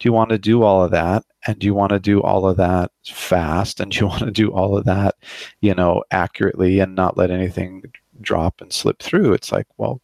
do 0.00 0.08
you 0.08 0.12
want 0.12 0.30
to 0.30 0.38
do 0.38 0.62
all 0.62 0.82
of 0.82 0.90
that? 0.90 1.24
And 1.46 1.58
do 1.58 1.66
you 1.66 1.74
want 1.74 1.90
to 1.90 2.00
do 2.00 2.20
all 2.22 2.48
of 2.48 2.56
that 2.56 2.90
fast? 3.04 3.80
And 3.80 3.92
do 3.92 4.00
you 4.00 4.06
want 4.08 4.20
to 4.20 4.30
do 4.30 4.50
all 4.50 4.76
of 4.76 4.84
that 4.86 5.14
you 5.60 5.74
know 5.74 6.02
accurately 6.10 6.80
and 6.80 6.94
not 6.96 7.16
let 7.16 7.30
anything 7.30 7.84
drop 8.20 8.60
and 8.60 8.72
slip 8.72 9.00
through? 9.00 9.34
It's 9.34 9.52
like 9.52 9.66
well 9.76 10.00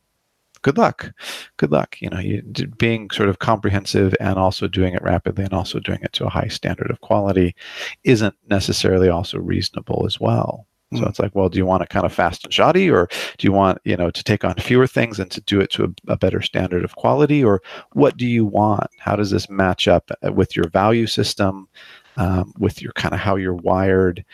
good 0.66 0.79
luck. 0.79 1.12
Good 1.59 1.70
luck. 1.70 1.96
You 2.00 2.11
know 2.11 2.18
you 2.18 2.42
being 2.76 3.09
sort 3.11 3.29
of 3.29 3.38
comprehensive 3.38 4.16
and 4.18 4.37
also 4.37 4.66
doing 4.66 4.94
it 4.94 5.02
rapidly 5.02 5.44
and 5.44 5.52
also 5.52 5.79
doing 5.79 6.00
it 6.02 6.12
to 6.14 6.26
a 6.26 6.29
high 6.29 6.48
standard 6.48 6.90
of 6.90 7.00
quality 7.02 7.55
isn't 8.02 8.35
necessarily 8.50 9.09
also 9.09 9.38
reasonable 9.38 10.05
as 10.07 10.18
well. 10.18 10.66
So 10.92 11.02
mm. 11.02 11.09
it's 11.09 11.20
like 11.20 11.37
well 11.37 11.48
do 11.48 11.59
you 11.59 11.66
want 11.66 11.85
it 11.85 11.88
kind 11.88 12.05
of 12.05 12.12
fast 12.12 12.44
and 12.44 12.52
shoddy 12.52 12.90
or 12.90 13.07
do 13.38 13.46
you 13.46 13.52
want 13.52 13.79
you 13.85 13.96
know 13.96 14.11
to 14.11 14.24
take 14.24 14.44
on 14.44 14.57
fewer 14.57 14.88
things 14.88 15.20
and 15.20 15.31
to 15.31 15.40
do 15.42 15.61
it 15.61 15.70
to 15.70 15.85
a, 15.85 16.12
a 16.12 16.16
better 16.16 16.42
standard 16.42 16.83
of 16.83 16.96
quality? 16.96 17.44
Or 17.44 17.62
what 17.92 18.16
do 18.16 18.26
you 18.26 18.44
want? 18.44 18.90
How 18.98 19.14
does 19.14 19.31
this 19.31 19.48
match 19.48 19.87
up 19.87 20.11
uh, 20.26 20.33
with 20.33 20.57
your 20.57 20.68
value 20.70 21.07
system 21.07 21.68
um, 22.16 22.52
with 22.59 22.83
your 22.83 22.92
kind 22.94 23.14
of 23.14 23.20
how 23.20 23.37
you're 23.37 23.55
wired? 23.55 24.24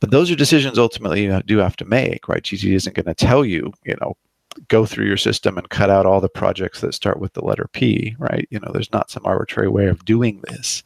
But 0.00 0.10
those 0.10 0.30
are 0.30 0.36
decisions 0.36 0.78
ultimately 0.78 1.22
you 1.24 1.42
do 1.46 1.56
have 1.58 1.76
to 1.76 1.86
make 1.86 2.28
right? 2.28 2.42
GT 2.42 2.74
isn't 2.74 2.94
going 2.94 3.06
to 3.06 3.14
tell 3.14 3.42
you 3.42 3.72
you 3.86 3.96
know 4.02 4.18
go 4.68 4.86
through 4.86 5.06
your 5.06 5.16
system 5.16 5.58
and 5.58 5.68
cut 5.68 5.90
out 5.90 6.06
all 6.06 6.20
the 6.20 6.28
projects 6.28 6.80
that 6.80 6.94
start 6.94 7.20
with 7.20 7.32
the 7.32 7.44
letter 7.44 7.68
P, 7.72 8.14
right? 8.18 8.46
You 8.50 8.60
know, 8.60 8.70
there's 8.72 8.92
not 8.92 9.10
some 9.10 9.24
arbitrary 9.24 9.68
way 9.68 9.86
of 9.86 10.04
doing 10.04 10.42
this. 10.48 10.82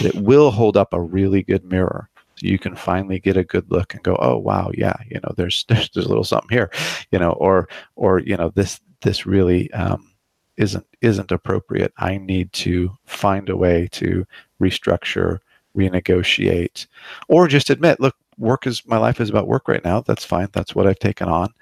It 0.00 0.14
will 0.14 0.50
hold 0.50 0.76
up 0.76 0.92
a 0.92 1.00
really 1.00 1.42
good 1.42 1.64
mirror. 1.64 2.08
So 2.36 2.46
you 2.46 2.58
can 2.58 2.74
finally 2.74 3.18
get 3.18 3.36
a 3.36 3.44
good 3.44 3.70
look 3.70 3.92
and 3.92 4.02
go, 4.02 4.16
oh 4.20 4.38
wow, 4.38 4.70
yeah, 4.74 4.96
you 5.08 5.20
know, 5.22 5.34
there's 5.36 5.64
there's, 5.68 5.90
there's 5.90 6.06
a 6.06 6.08
little 6.08 6.24
something 6.24 6.48
here, 6.50 6.70
you 7.10 7.18
know, 7.18 7.32
or 7.32 7.68
or 7.96 8.20
you 8.20 8.36
know, 8.36 8.50
this 8.54 8.80
this 9.02 9.26
really 9.26 9.70
um, 9.72 10.10
isn't 10.56 10.86
isn't 11.02 11.32
appropriate. 11.32 11.92
I 11.98 12.18
need 12.18 12.52
to 12.54 12.96
find 13.04 13.48
a 13.48 13.56
way 13.56 13.88
to 13.92 14.26
restructure, 14.60 15.38
renegotiate, 15.76 16.86
or 17.28 17.48
just 17.48 17.70
admit, 17.70 18.00
look, 18.00 18.16
work 18.38 18.66
is 18.66 18.86
my 18.86 18.96
life 18.96 19.20
is 19.20 19.28
about 19.28 19.48
work 19.48 19.68
right 19.68 19.84
now. 19.84 20.00
That's 20.00 20.24
fine. 20.24 20.48
That's 20.52 20.74
what 20.74 20.86
I've 20.86 20.98
taken 20.98 21.28
on 21.28 21.52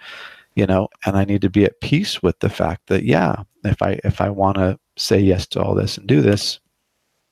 you 0.59 0.66
know 0.66 0.88
and 1.07 1.16
i 1.16 1.25
need 1.25 1.42
to 1.42 1.51
be 1.51 1.64
at 1.64 1.81
peace 1.81 2.23
with 2.23 2.38
the 2.40 2.51
fact 2.51 2.87
that 2.88 3.05
yeah 3.05 3.42
if 3.64 3.81
i 3.83 3.99
if 4.05 4.21
i 4.21 4.29
want 4.29 4.57
to 4.57 4.79
say 4.97 5.18
yes 5.18 5.47
to 5.47 5.62
all 5.62 5.75
this 5.75 5.97
and 5.97 6.07
do 6.07 6.21
this 6.21 6.61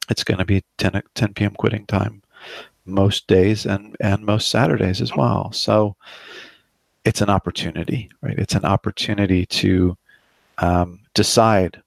it's 0.09 0.23
going 0.23 0.39
to 0.39 0.45
be 0.45 0.63
10, 0.79 1.03
10 1.15 1.35
p.m 1.35 1.55
quitting 1.55 1.85
time 1.87 2.23
most 2.85 3.27
days 3.27 3.67
and 3.67 3.97
and 4.01 4.25
most 4.25 4.51
saturdays 4.51 5.01
as 5.01 5.15
well 5.15 5.51
so 5.53 5.97
it's 7.07 7.21
an 7.21 7.31
opportunity, 7.31 8.11
right? 8.21 8.37
It's 8.37 8.57
an 8.57 8.65
opportunity 8.65 9.47
to 9.47 9.97
um, 10.59 11.01
decide 11.15 11.81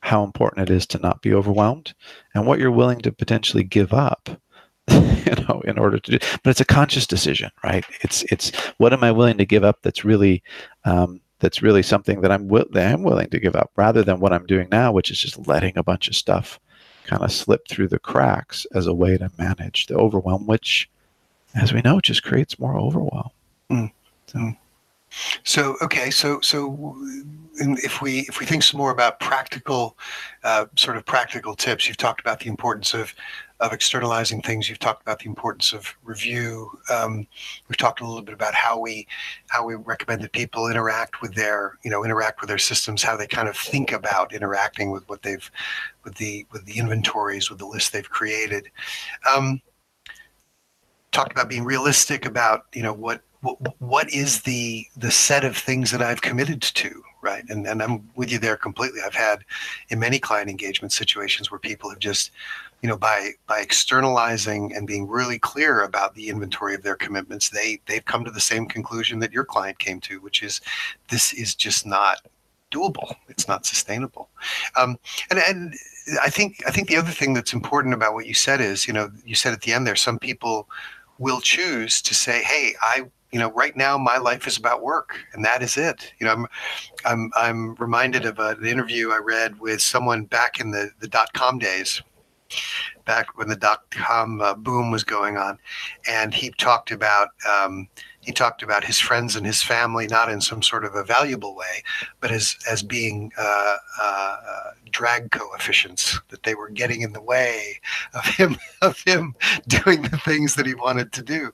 how 0.00 0.22
important 0.22 0.68
it 0.68 0.72
is 0.72 0.86
to 0.88 0.98
not 0.98 1.22
be 1.22 1.32
overwhelmed 1.32 1.94
and 2.34 2.46
what 2.46 2.58
you're 2.58 2.70
willing 2.70 3.00
to 3.00 3.10
potentially 3.10 3.64
give 3.64 3.94
up 3.94 4.28
you 5.38 5.44
know 5.44 5.60
in 5.62 5.78
order 5.78 5.98
to 5.98 6.18
do 6.18 6.26
but 6.42 6.50
it's 6.50 6.60
a 6.60 6.64
conscious 6.64 7.06
decision 7.06 7.50
right? 7.64 7.84
It's 8.02 8.22
it's 8.24 8.54
what 8.78 8.92
am 8.92 9.04
i 9.04 9.10
willing 9.10 9.38
to 9.38 9.44
give 9.44 9.64
up 9.64 9.78
that's 9.82 10.04
really 10.04 10.42
um, 10.84 11.20
that's 11.40 11.62
really 11.62 11.82
something 11.82 12.20
that 12.22 12.32
i'm 12.32 12.46
wi- 12.46 12.66
that 12.72 12.92
i'm 12.92 13.02
willing 13.02 13.28
to 13.30 13.40
give 13.40 13.56
up 13.56 13.70
rather 13.76 14.02
than 14.02 14.20
what 14.20 14.32
i'm 14.32 14.46
doing 14.46 14.68
now 14.70 14.92
which 14.92 15.10
is 15.10 15.18
just 15.18 15.46
letting 15.46 15.76
a 15.76 15.82
bunch 15.82 16.08
of 16.08 16.16
stuff 16.16 16.58
kind 17.04 17.22
of 17.22 17.30
slip 17.30 17.68
through 17.68 17.88
the 17.88 17.98
cracks 17.98 18.66
as 18.74 18.86
a 18.86 18.94
way 18.94 19.18
to 19.18 19.30
manage 19.38 19.86
the 19.86 19.94
overwhelm 19.94 20.46
which 20.46 20.88
as 21.56 21.72
we 21.72 21.80
know 21.82 22.00
just 22.00 22.22
creates 22.22 22.58
more 22.58 22.76
overwhelm. 22.76 23.30
Mm. 23.70 23.92
so 24.26 24.52
so 25.44 25.76
okay, 25.80 26.10
so 26.10 26.40
so 26.40 26.96
if 27.58 28.02
we 28.02 28.20
if 28.20 28.38
we 28.38 28.46
think 28.46 28.62
some 28.62 28.78
more 28.78 28.90
about 28.90 29.18
practical, 29.18 29.96
uh, 30.44 30.66
sort 30.76 30.96
of 30.96 31.06
practical 31.06 31.54
tips, 31.54 31.88
you've 31.88 31.96
talked 31.96 32.20
about 32.20 32.40
the 32.40 32.48
importance 32.48 32.92
of 32.92 33.14
of 33.60 33.72
externalizing 33.72 34.42
things. 34.42 34.68
You've 34.68 34.78
talked 34.78 35.02
about 35.02 35.18
the 35.18 35.26
importance 35.26 35.72
of 35.72 35.94
review. 36.04 36.70
Um, 36.92 37.26
we've 37.68 37.76
talked 37.76 38.00
a 38.00 38.06
little 38.06 38.22
bit 38.22 38.34
about 38.34 38.54
how 38.54 38.78
we 38.78 39.06
how 39.48 39.64
we 39.64 39.74
recommend 39.74 40.22
that 40.22 40.32
people 40.32 40.68
interact 40.68 41.22
with 41.22 41.34
their 41.34 41.78
you 41.82 41.90
know 41.90 42.04
interact 42.04 42.40
with 42.40 42.48
their 42.48 42.58
systems, 42.58 43.02
how 43.02 43.16
they 43.16 43.26
kind 43.26 43.48
of 43.48 43.56
think 43.56 43.92
about 43.92 44.34
interacting 44.34 44.90
with 44.90 45.08
what 45.08 45.22
they've 45.22 45.50
with 46.04 46.14
the 46.16 46.46
with 46.52 46.64
the 46.66 46.78
inventories, 46.78 47.48
with 47.48 47.58
the 47.58 47.66
list 47.66 47.92
they've 47.92 48.10
created. 48.10 48.68
Um, 49.30 49.60
talked 51.12 51.32
about 51.32 51.48
being 51.48 51.64
realistic 51.64 52.26
about 52.26 52.66
you 52.74 52.82
know 52.82 52.92
what 52.92 53.22
what, 53.40 53.80
what 53.80 54.12
is 54.12 54.42
the 54.42 54.86
the 54.96 55.10
set 55.10 55.44
of 55.44 55.56
things 55.56 55.90
that 55.90 56.02
I've 56.02 56.22
committed 56.22 56.62
to, 56.62 57.02
right? 57.22 57.44
And 57.48 57.66
and 57.66 57.82
I'm 57.82 58.08
with 58.16 58.30
you 58.30 58.38
there 58.38 58.56
completely. 58.56 59.00
I've 59.04 59.14
had 59.14 59.44
in 59.88 59.98
many 59.98 60.18
client 60.18 60.50
engagement 60.50 60.92
situations 60.92 61.50
where 61.50 61.60
people 61.60 61.90
have 61.90 61.98
just, 61.98 62.32
you 62.82 62.88
know, 62.88 62.96
by 62.96 63.30
by 63.46 63.60
externalizing 63.60 64.74
and 64.74 64.86
being 64.86 65.08
really 65.08 65.38
clear 65.38 65.82
about 65.82 66.14
the 66.14 66.28
inventory 66.28 66.74
of 66.74 66.82
their 66.82 66.96
commitments, 66.96 67.50
they 67.50 67.80
they've 67.86 68.04
come 68.04 68.24
to 68.24 68.30
the 68.30 68.40
same 68.40 68.66
conclusion 68.66 69.18
that 69.20 69.32
your 69.32 69.44
client 69.44 69.78
came 69.78 70.00
to, 70.00 70.20
which 70.20 70.42
is 70.42 70.60
this 71.08 71.32
is 71.32 71.54
just 71.54 71.86
not 71.86 72.20
doable. 72.70 73.14
It's 73.28 73.48
not 73.48 73.66
sustainable. 73.66 74.28
Um, 74.76 74.98
and 75.30 75.38
and 75.38 75.74
I 76.22 76.30
think 76.30 76.62
I 76.66 76.70
think 76.70 76.88
the 76.88 76.96
other 76.96 77.10
thing 77.10 77.34
that's 77.34 77.52
important 77.52 77.94
about 77.94 78.14
what 78.14 78.26
you 78.26 78.34
said 78.34 78.60
is, 78.60 78.86
you 78.86 78.92
know, 78.92 79.10
you 79.24 79.34
said 79.34 79.52
at 79.52 79.62
the 79.62 79.72
end 79.72 79.86
there, 79.86 79.96
some 79.96 80.18
people 80.18 80.68
will 81.18 81.40
choose 81.40 82.02
to 82.02 82.14
say, 82.14 82.42
"Hey, 82.42 82.74
I 82.82 83.06
you 83.32 83.40
know, 83.40 83.50
right 83.52 83.76
now 83.76 83.98
my 83.98 84.18
life 84.18 84.46
is 84.46 84.56
about 84.56 84.82
work, 84.82 85.18
and 85.32 85.44
that 85.44 85.62
is 85.62 85.76
it. 85.76 86.12
You 86.18 86.26
know, 86.26 86.32
I'm, 86.32 86.46
I'm, 87.04 87.30
I'm 87.36 87.74
reminded 87.74 88.24
of 88.24 88.38
an 88.38 88.64
interview 88.64 89.10
I 89.10 89.18
read 89.18 89.58
with 89.60 89.82
someone 89.82 90.24
back 90.24 90.60
in 90.60 90.70
the 90.70 90.90
the 91.00 91.08
dot 91.08 91.32
com 91.32 91.58
days, 91.58 92.00
back 93.04 93.36
when 93.36 93.48
the 93.48 93.56
dot 93.56 93.90
com 93.90 94.40
uh, 94.40 94.54
boom 94.54 94.90
was 94.90 95.04
going 95.04 95.36
on, 95.36 95.58
and 96.08 96.34
he 96.34 96.50
talked 96.50 96.90
about 96.90 97.28
um, 97.48 97.88
he 98.20 98.32
talked 98.32 98.62
about 98.62 98.84
his 98.84 98.98
friends 98.98 99.36
and 99.36 99.46
his 99.46 99.62
family 99.62 100.06
not 100.08 100.30
in 100.30 100.40
some 100.40 100.62
sort 100.62 100.84
of 100.84 100.94
a 100.94 101.04
valuable 101.04 101.54
way, 101.54 101.82
but 102.20 102.30
as 102.30 102.56
as 102.68 102.82
being 102.82 103.30
uh, 103.38 103.76
uh, 104.02 104.36
drag 104.90 105.30
coefficients 105.30 106.20
that 106.28 106.42
they 106.42 106.54
were 106.54 106.70
getting 106.70 107.02
in 107.02 107.12
the 107.12 107.22
way 107.22 107.80
of 108.14 108.24
him 108.24 108.56
of 108.82 108.98
him 109.06 109.34
doing 109.68 110.02
the 110.02 110.18
things 110.24 110.54
that 110.54 110.66
he 110.66 110.74
wanted 110.74 111.12
to 111.12 111.22
do. 111.22 111.52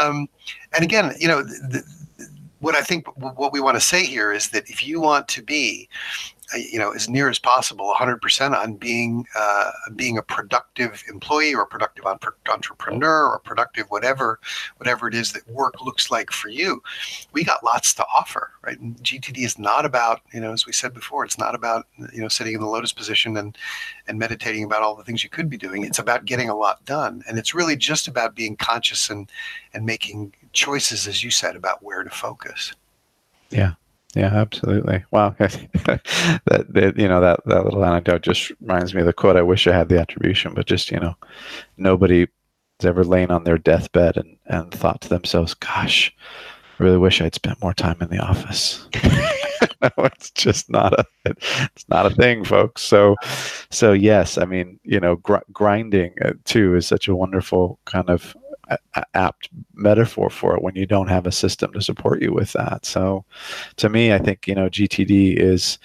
Um, 0.00 0.28
and 0.74 0.84
again, 0.84 1.14
you 1.18 1.28
know, 1.28 1.42
the, 1.42 1.82
what 2.60 2.74
I 2.74 2.82
think 2.82 3.06
what 3.16 3.52
we 3.52 3.60
want 3.60 3.76
to 3.76 3.80
say 3.80 4.04
here 4.04 4.32
is 4.32 4.48
that 4.50 4.68
if 4.70 4.86
you 4.86 5.00
want 5.00 5.28
to 5.28 5.42
be 5.42 5.88
you 6.54 6.78
know, 6.78 6.92
as 6.92 7.08
near 7.08 7.28
as 7.28 7.38
possible, 7.38 7.92
100% 7.98 8.56
on 8.56 8.74
being 8.74 9.26
uh, 9.34 9.70
being 9.96 10.16
a 10.16 10.22
productive 10.22 11.02
employee 11.08 11.54
or 11.54 11.62
a 11.62 11.66
productive 11.66 12.04
entrepreneur 12.06 13.28
or 13.28 13.38
productive 13.40 13.86
whatever 13.88 14.38
whatever 14.76 15.08
it 15.08 15.14
is 15.14 15.32
that 15.32 15.48
work 15.48 15.82
looks 15.84 16.10
like 16.10 16.30
for 16.30 16.48
you. 16.48 16.82
We 17.32 17.42
got 17.42 17.64
lots 17.64 17.94
to 17.94 18.06
offer, 18.14 18.52
right? 18.62 18.78
And 18.78 18.96
GTD 18.98 19.38
is 19.38 19.58
not 19.58 19.84
about, 19.84 20.20
you 20.32 20.40
know, 20.40 20.52
as 20.52 20.66
we 20.66 20.72
said 20.72 20.94
before, 20.94 21.24
it's 21.24 21.38
not 21.38 21.54
about 21.54 21.86
you 22.12 22.20
know 22.20 22.28
sitting 22.28 22.54
in 22.54 22.60
the 22.60 22.66
lotus 22.66 22.92
position 22.92 23.36
and 23.36 23.56
and 24.06 24.18
meditating 24.18 24.62
about 24.64 24.82
all 24.82 24.94
the 24.94 25.04
things 25.04 25.24
you 25.24 25.30
could 25.30 25.50
be 25.50 25.56
doing. 25.56 25.84
It's 25.84 25.98
about 25.98 26.26
getting 26.26 26.48
a 26.48 26.56
lot 26.56 26.84
done, 26.84 27.24
and 27.28 27.38
it's 27.38 27.54
really 27.54 27.76
just 27.76 28.06
about 28.06 28.36
being 28.36 28.56
conscious 28.56 29.10
and 29.10 29.30
and 29.74 29.84
making 29.84 30.32
choices, 30.52 31.08
as 31.08 31.24
you 31.24 31.30
said, 31.30 31.56
about 31.56 31.82
where 31.82 32.04
to 32.04 32.10
focus. 32.10 32.72
Yeah. 33.50 33.74
Yeah, 34.16 34.34
absolutely. 34.34 35.04
Wow, 35.10 35.34
that, 35.38 36.00
that 36.46 36.94
you 36.96 37.06
know 37.06 37.20
that 37.20 37.40
that 37.44 37.64
little 37.66 37.84
anecdote 37.84 38.22
just 38.22 38.50
reminds 38.62 38.94
me 38.94 39.00
of 39.00 39.06
the 39.06 39.12
quote. 39.12 39.36
I 39.36 39.42
wish 39.42 39.66
I 39.66 39.76
had 39.76 39.90
the 39.90 40.00
attribution, 40.00 40.54
but 40.54 40.64
just 40.66 40.90
you 40.90 40.98
know, 40.98 41.14
nobody 41.76 42.20
has 42.80 42.86
ever 42.86 43.04
lain 43.04 43.30
on 43.30 43.44
their 43.44 43.58
deathbed 43.58 44.16
and 44.16 44.38
and 44.46 44.72
thought 44.72 45.02
to 45.02 45.10
themselves, 45.10 45.52
"Gosh, 45.52 46.14
I 46.80 46.82
really 46.82 46.96
wish 46.96 47.20
I'd 47.20 47.34
spent 47.34 47.60
more 47.62 47.74
time 47.74 47.98
in 48.00 48.08
the 48.08 48.18
office." 48.18 48.88
no, 49.82 49.90
it's 49.98 50.30
just 50.30 50.70
not 50.70 50.94
a 50.98 51.04
it's 51.26 51.86
not 51.90 52.06
a 52.06 52.10
thing, 52.10 52.42
folks. 52.42 52.80
So, 52.82 53.16
so 53.70 53.92
yes, 53.92 54.38
I 54.38 54.46
mean, 54.46 54.80
you 54.82 54.98
know, 54.98 55.16
gr- 55.16 55.44
grinding 55.52 56.14
uh, 56.24 56.32
too 56.44 56.74
is 56.74 56.86
such 56.86 57.06
a 57.06 57.14
wonderful 57.14 57.78
kind 57.84 58.08
of 58.08 58.34
apt 59.14 59.48
metaphor 59.74 60.30
for 60.30 60.56
it 60.56 60.62
when 60.62 60.74
you 60.74 60.86
don't 60.86 61.08
have 61.08 61.26
a 61.26 61.32
system 61.32 61.72
to 61.72 61.80
support 61.80 62.22
you 62.22 62.32
with 62.32 62.52
that. 62.52 62.84
So, 62.84 63.24
to 63.76 63.88
me, 63.88 64.12
I 64.12 64.18
think 64.18 64.46
you 64.46 64.54
know 64.54 64.68
GTD 64.68 65.36
is 65.36 65.78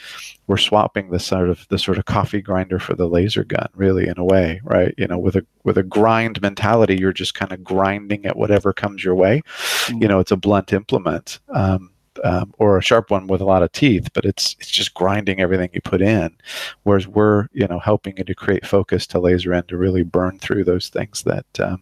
we're 0.47 0.57
swapping 0.57 1.09
the 1.11 1.19
sort 1.19 1.49
of 1.49 1.67
the 1.69 1.79
sort 1.79 1.97
of 1.97 2.05
coffee 2.05 2.41
grinder 2.41 2.79
for 2.79 2.93
the 2.93 3.07
laser 3.07 3.43
gun, 3.43 3.69
really, 3.75 4.07
in 4.07 4.17
a 4.17 4.25
way, 4.25 4.59
right? 4.63 4.93
You 4.97 5.07
know, 5.07 5.19
with 5.19 5.35
a 5.35 5.45
with 5.63 5.77
a 5.77 5.83
grind 5.83 6.41
mentality, 6.41 6.97
you're 6.99 7.13
just 7.13 7.33
kind 7.33 7.51
of 7.51 7.63
grinding 7.63 8.25
at 8.25 8.37
whatever 8.37 8.73
comes 8.73 9.03
your 9.03 9.15
way. 9.15 9.41
Mm-hmm. 9.45 10.01
You 10.01 10.07
know, 10.07 10.19
it's 10.19 10.31
a 10.31 10.37
blunt 10.37 10.73
implement. 10.73 11.39
Um, 11.49 11.91
um, 12.25 12.53
or 12.57 12.77
a 12.77 12.83
sharp 12.83 13.09
one 13.09 13.27
with 13.27 13.41
a 13.41 13.45
lot 13.45 13.63
of 13.63 13.71
teeth, 13.71 14.09
but 14.13 14.25
it's 14.25 14.55
it's 14.59 14.69
just 14.69 14.93
grinding 14.93 15.39
everything 15.39 15.69
you 15.73 15.81
put 15.81 16.01
in. 16.01 16.35
Whereas 16.83 17.07
we're 17.07 17.47
you 17.53 17.67
know 17.67 17.79
helping 17.79 18.17
you 18.17 18.23
to 18.23 18.35
create 18.35 18.65
focus 18.65 19.07
to 19.07 19.19
laser 19.19 19.53
in 19.53 19.63
to 19.63 19.77
really 19.77 20.03
burn 20.03 20.37
through 20.39 20.65
those 20.65 20.89
things 20.89 21.23
that 21.23 21.45
um, 21.59 21.81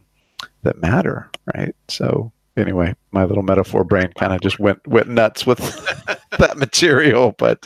that 0.63 0.78
matter, 0.80 1.30
right? 1.56 1.75
So 1.88 2.32
anyway, 2.58 2.95
my 3.12 3.23
little 3.23 3.43
metaphor 3.43 3.84
brain 3.84 4.12
kind 4.17 4.34
of 4.34 4.41
just 4.41 4.60
went 4.60 4.86
went 4.88 5.10
nuts 5.10 5.45
with 5.45 5.60
that 6.38 6.58
material. 6.58 7.34
But 7.38 7.63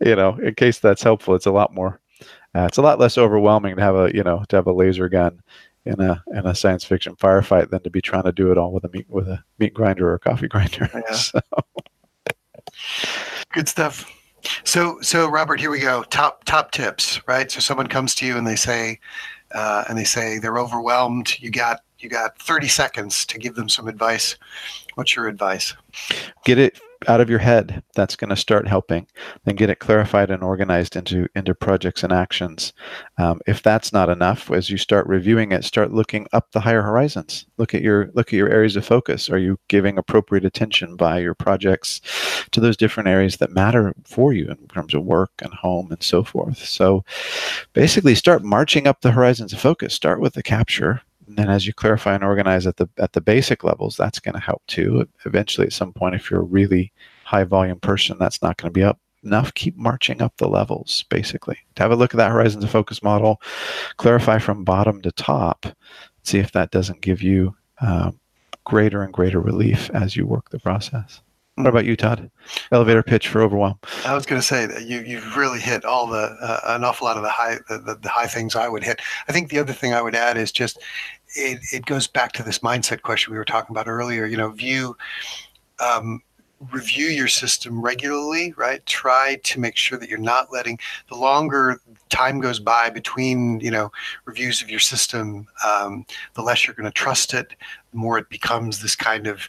you 0.00 0.16
know, 0.16 0.36
in 0.36 0.54
case 0.54 0.78
that's 0.78 1.02
helpful, 1.02 1.34
it's 1.34 1.46
a 1.46 1.52
lot 1.52 1.74
more. 1.74 2.00
Uh, 2.54 2.64
it's 2.64 2.78
a 2.78 2.82
lot 2.82 2.98
less 2.98 3.16
overwhelming 3.16 3.76
to 3.76 3.82
have 3.82 3.94
a 3.94 4.14
you 4.14 4.22
know 4.22 4.44
to 4.48 4.56
have 4.56 4.66
a 4.66 4.72
laser 4.72 5.08
gun 5.08 5.40
in 5.84 6.00
a 6.00 6.22
in 6.34 6.46
a 6.46 6.54
science 6.54 6.84
fiction 6.84 7.14
firefight 7.16 7.70
than 7.70 7.82
to 7.82 7.90
be 7.90 8.00
trying 8.00 8.24
to 8.24 8.32
do 8.32 8.50
it 8.50 8.58
all 8.58 8.72
with 8.72 8.84
a 8.84 8.88
meat 8.90 9.06
with 9.08 9.28
a 9.28 9.42
meat 9.58 9.74
grinder 9.74 10.10
or 10.10 10.14
a 10.14 10.18
coffee 10.18 10.48
grinder. 10.48 10.88
Yeah. 11.08 11.14
So. 11.14 11.40
Good 13.52 13.68
stuff. 13.68 14.10
So 14.64 15.00
so 15.00 15.28
Robert, 15.28 15.60
here 15.60 15.70
we 15.70 15.80
go. 15.80 16.02
Top 16.04 16.44
top 16.44 16.72
tips, 16.72 17.20
right? 17.26 17.50
So 17.50 17.60
someone 17.60 17.86
comes 17.86 18.14
to 18.16 18.26
you 18.26 18.36
and 18.36 18.46
they 18.46 18.56
say, 18.56 18.98
uh, 19.54 19.84
and 19.88 19.98
they 19.98 20.04
say 20.04 20.38
they're 20.38 20.58
overwhelmed. 20.58 21.38
You 21.40 21.50
got 21.50 21.80
you 22.02 22.08
got 22.08 22.38
30 22.38 22.68
seconds 22.68 23.24
to 23.26 23.38
give 23.38 23.54
them 23.54 23.68
some 23.68 23.88
advice. 23.88 24.36
What's 24.94 25.14
your 25.14 25.28
advice? 25.28 25.74
Get 26.44 26.58
it 26.58 26.80
out 27.08 27.20
of 27.20 27.30
your 27.30 27.38
head. 27.38 27.82
That's 27.94 28.16
going 28.16 28.28
to 28.30 28.36
start 28.36 28.68
helping. 28.68 29.06
Then 29.44 29.56
get 29.56 29.70
it 29.70 29.78
clarified 29.78 30.30
and 30.30 30.42
organized 30.42 30.96
into 30.96 31.28
into 31.34 31.54
projects 31.54 32.02
and 32.02 32.12
actions. 32.12 32.72
Um, 33.18 33.40
if 33.46 33.62
that's 33.62 33.92
not 33.92 34.08
enough, 34.08 34.50
as 34.50 34.68
you 34.68 34.76
start 34.76 35.06
reviewing 35.06 35.52
it, 35.52 35.64
start 35.64 35.92
looking 35.92 36.26
up 36.32 36.52
the 36.52 36.60
higher 36.60 36.82
horizons. 36.82 37.46
Look 37.56 37.74
at 37.74 37.82
your 37.82 38.10
look 38.14 38.28
at 38.28 38.36
your 38.36 38.50
areas 38.50 38.76
of 38.76 38.84
focus. 38.84 39.30
Are 39.30 39.38
you 39.38 39.58
giving 39.68 39.96
appropriate 39.96 40.44
attention 40.44 40.96
by 40.96 41.18
your 41.20 41.34
projects 41.34 42.00
to 42.50 42.60
those 42.60 42.76
different 42.76 43.08
areas 43.08 43.38
that 43.38 43.52
matter 43.52 43.94
for 44.04 44.32
you 44.32 44.48
in 44.48 44.68
terms 44.68 44.94
of 44.94 45.04
work 45.04 45.32
and 45.42 45.54
home 45.54 45.90
and 45.90 46.02
so 46.02 46.22
forth? 46.22 46.58
So, 46.58 47.04
basically, 47.72 48.14
start 48.14 48.44
marching 48.44 48.86
up 48.86 49.00
the 49.00 49.12
horizons 49.12 49.52
of 49.52 49.60
focus. 49.60 49.94
Start 49.94 50.20
with 50.20 50.34
the 50.34 50.42
capture 50.42 51.02
and 51.30 51.38
then 51.38 51.48
as 51.48 51.64
you 51.64 51.72
clarify 51.72 52.14
and 52.16 52.24
organize 52.24 52.66
at 52.66 52.76
the 52.76 52.88
at 52.98 53.12
the 53.12 53.20
basic 53.20 53.62
levels, 53.62 53.96
that's 53.96 54.18
going 54.18 54.34
to 54.34 54.40
help 54.40 54.62
too. 54.66 55.06
Eventually, 55.24 55.64
at 55.68 55.72
some 55.72 55.92
point, 55.92 56.16
if 56.16 56.28
you're 56.28 56.40
a 56.40 56.44
really 56.44 56.92
high 57.24 57.44
volume 57.44 57.78
person, 57.78 58.16
that's 58.18 58.42
not 58.42 58.56
going 58.56 58.68
to 58.68 58.76
be 58.76 58.82
up 58.82 58.98
enough. 59.22 59.54
Keep 59.54 59.76
marching 59.76 60.20
up 60.20 60.36
the 60.38 60.48
levels, 60.48 61.04
basically. 61.08 61.56
To 61.76 61.84
have 61.84 61.92
a 61.92 61.96
look 61.96 62.12
at 62.12 62.18
that 62.18 62.32
horizons 62.32 62.64
of 62.64 62.70
focus 62.70 63.00
model, 63.00 63.40
clarify 63.96 64.38
from 64.38 64.64
bottom 64.64 65.00
to 65.02 65.12
top, 65.12 65.66
see 66.24 66.40
if 66.40 66.50
that 66.50 66.72
doesn't 66.72 67.00
give 67.00 67.22
you 67.22 67.54
um, 67.80 68.18
greater 68.64 69.02
and 69.02 69.12
greater 69.12 69.40
relief 69.40 69.88
as 69.90 70.16
you 70.16 70.26
work 70.26 70.50
the 70.50 70.58
process. 70.58 71.20
What 71.62 71.68
about 71.68 71.84
you, 71.84 71.94
Todd? 71.94 72.30
Elevator 72.72 73.02
pitch 73.02 73.28
for 73.28 73.42
overwhelm. 73.42 73.78
I 74.06 74.14
was 74.14 74.24
going 74.24 74.40
to 74.40 74.46
say 74.46 74.66
that 74.66 74.86
you 74.86 75.00
you've 75.00 75.36
really 75.36 75.60
hit 75.60 75.84
all 75.84 76.06
the 76.06 76.36
uh, 76.40 76.60
an 76.64 76.84
awful 76.84 77.06
lot 77.06 77.16
of 77.16 77.22
the 77.22 77.28
high 77.28 77.56
the, 77.68 77.78
the, 77.78 77.94
the, 77.96 78.08
high 78.08 78.26
things 78.26 78.56
I 78.56 78.68
would 78.68 78.82
hit. 78.82 79.00
I 79.28 79.32
think 79.32 79.50
the 79.50 79.58
other 79.58 79.72
thing 79.72 79.92
I 79.92 80.00
would 80.00 80.14
add 80.14 80.38
is 80.38 80.52
just 80.52 80.78
it, 81.34 81.60
it 81.72 81.86
goes 81.86 82.06
back 82.06 82.32
to 82.32 82.42
this 82.42 82.60
mindset 82.60 83.02
question 83.02 83.32
we 83.32 83.38
were 83.38 83.44
talking 83.44 83.74
about 83.74 83.88
earlier. 83.88 84.26
You 84.26 84.36
know, 84.36 84.50
view 84.50 84.96
um, 85.78 86.22
review 86.72 87.06
your 87.06 87.28
system 87.28 87.80
regularly, 87.80 88.52
right? 88.56 88.84
Try 88.84 89.36
to 89.44 89.60
make 89.60 89.76
sure 89.76 89.98
that 89.98 90.10
you're 90.10 90.18
not 90.18 90.52
letting 90.52 90.78
the 91.08 91.16
longer 91.16 91.80
time 92.10 92.40
goes 92.40 92.60
by 92.60 92.90
between, 92.90 93.60
you 93.60 93.70
know, 93.70 93.90
reviews 94.26 94.60
of 94.60 94.70
your 94.70 94.80
system, 94.80 95.46
um, 95.66 96.04
the 96.34 96.42
less 96.42 96.66
you're 96.66 96.74
going 96.74 96.84
to 96.84 96.90
trust 96.90 97.32
it, 97.32 97.54
the 97.92 97.96
more 97.96 98.18
it 98.18 98.28
becomes 98.28 98.82
this 98.82 98.94
kind 98.94 99.26
of 99.26 99.48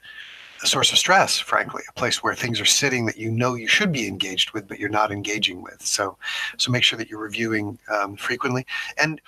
a 0.63 0.67
source 0.67 0.91
of 0.91 0.97
stress, 0.97 1.39
frankly, 1.39 1.81
a 1.89 1.93
place 1.93 2.21
where 2.21 2.35
things 2.35 2.61
are 2.61 2.65
sitting 2.65 3.07
that 3.07 3.17
you 3.17 3.31
know 3.31 3.55
you 3.55 3.67
should 3.67 3.91
be 3.91 4.07
engaged 4.07 4.51
with, 4.51 4.67
but 4.67 4.79
you're 4.79 4.89
not 4.89 5.11
engaging 5.11 5.63
with. 5.63 5.81
So, 5.81 6.17
so 6.57 6.71
make 6.71 6.83
sure 6.83 6.97
that 6.97 7.09
you're 7.09 7.19
reviewing 7.19 7.79
um, 7.91 8.15
frequently. 8.15 8.65
And 9.01 9.19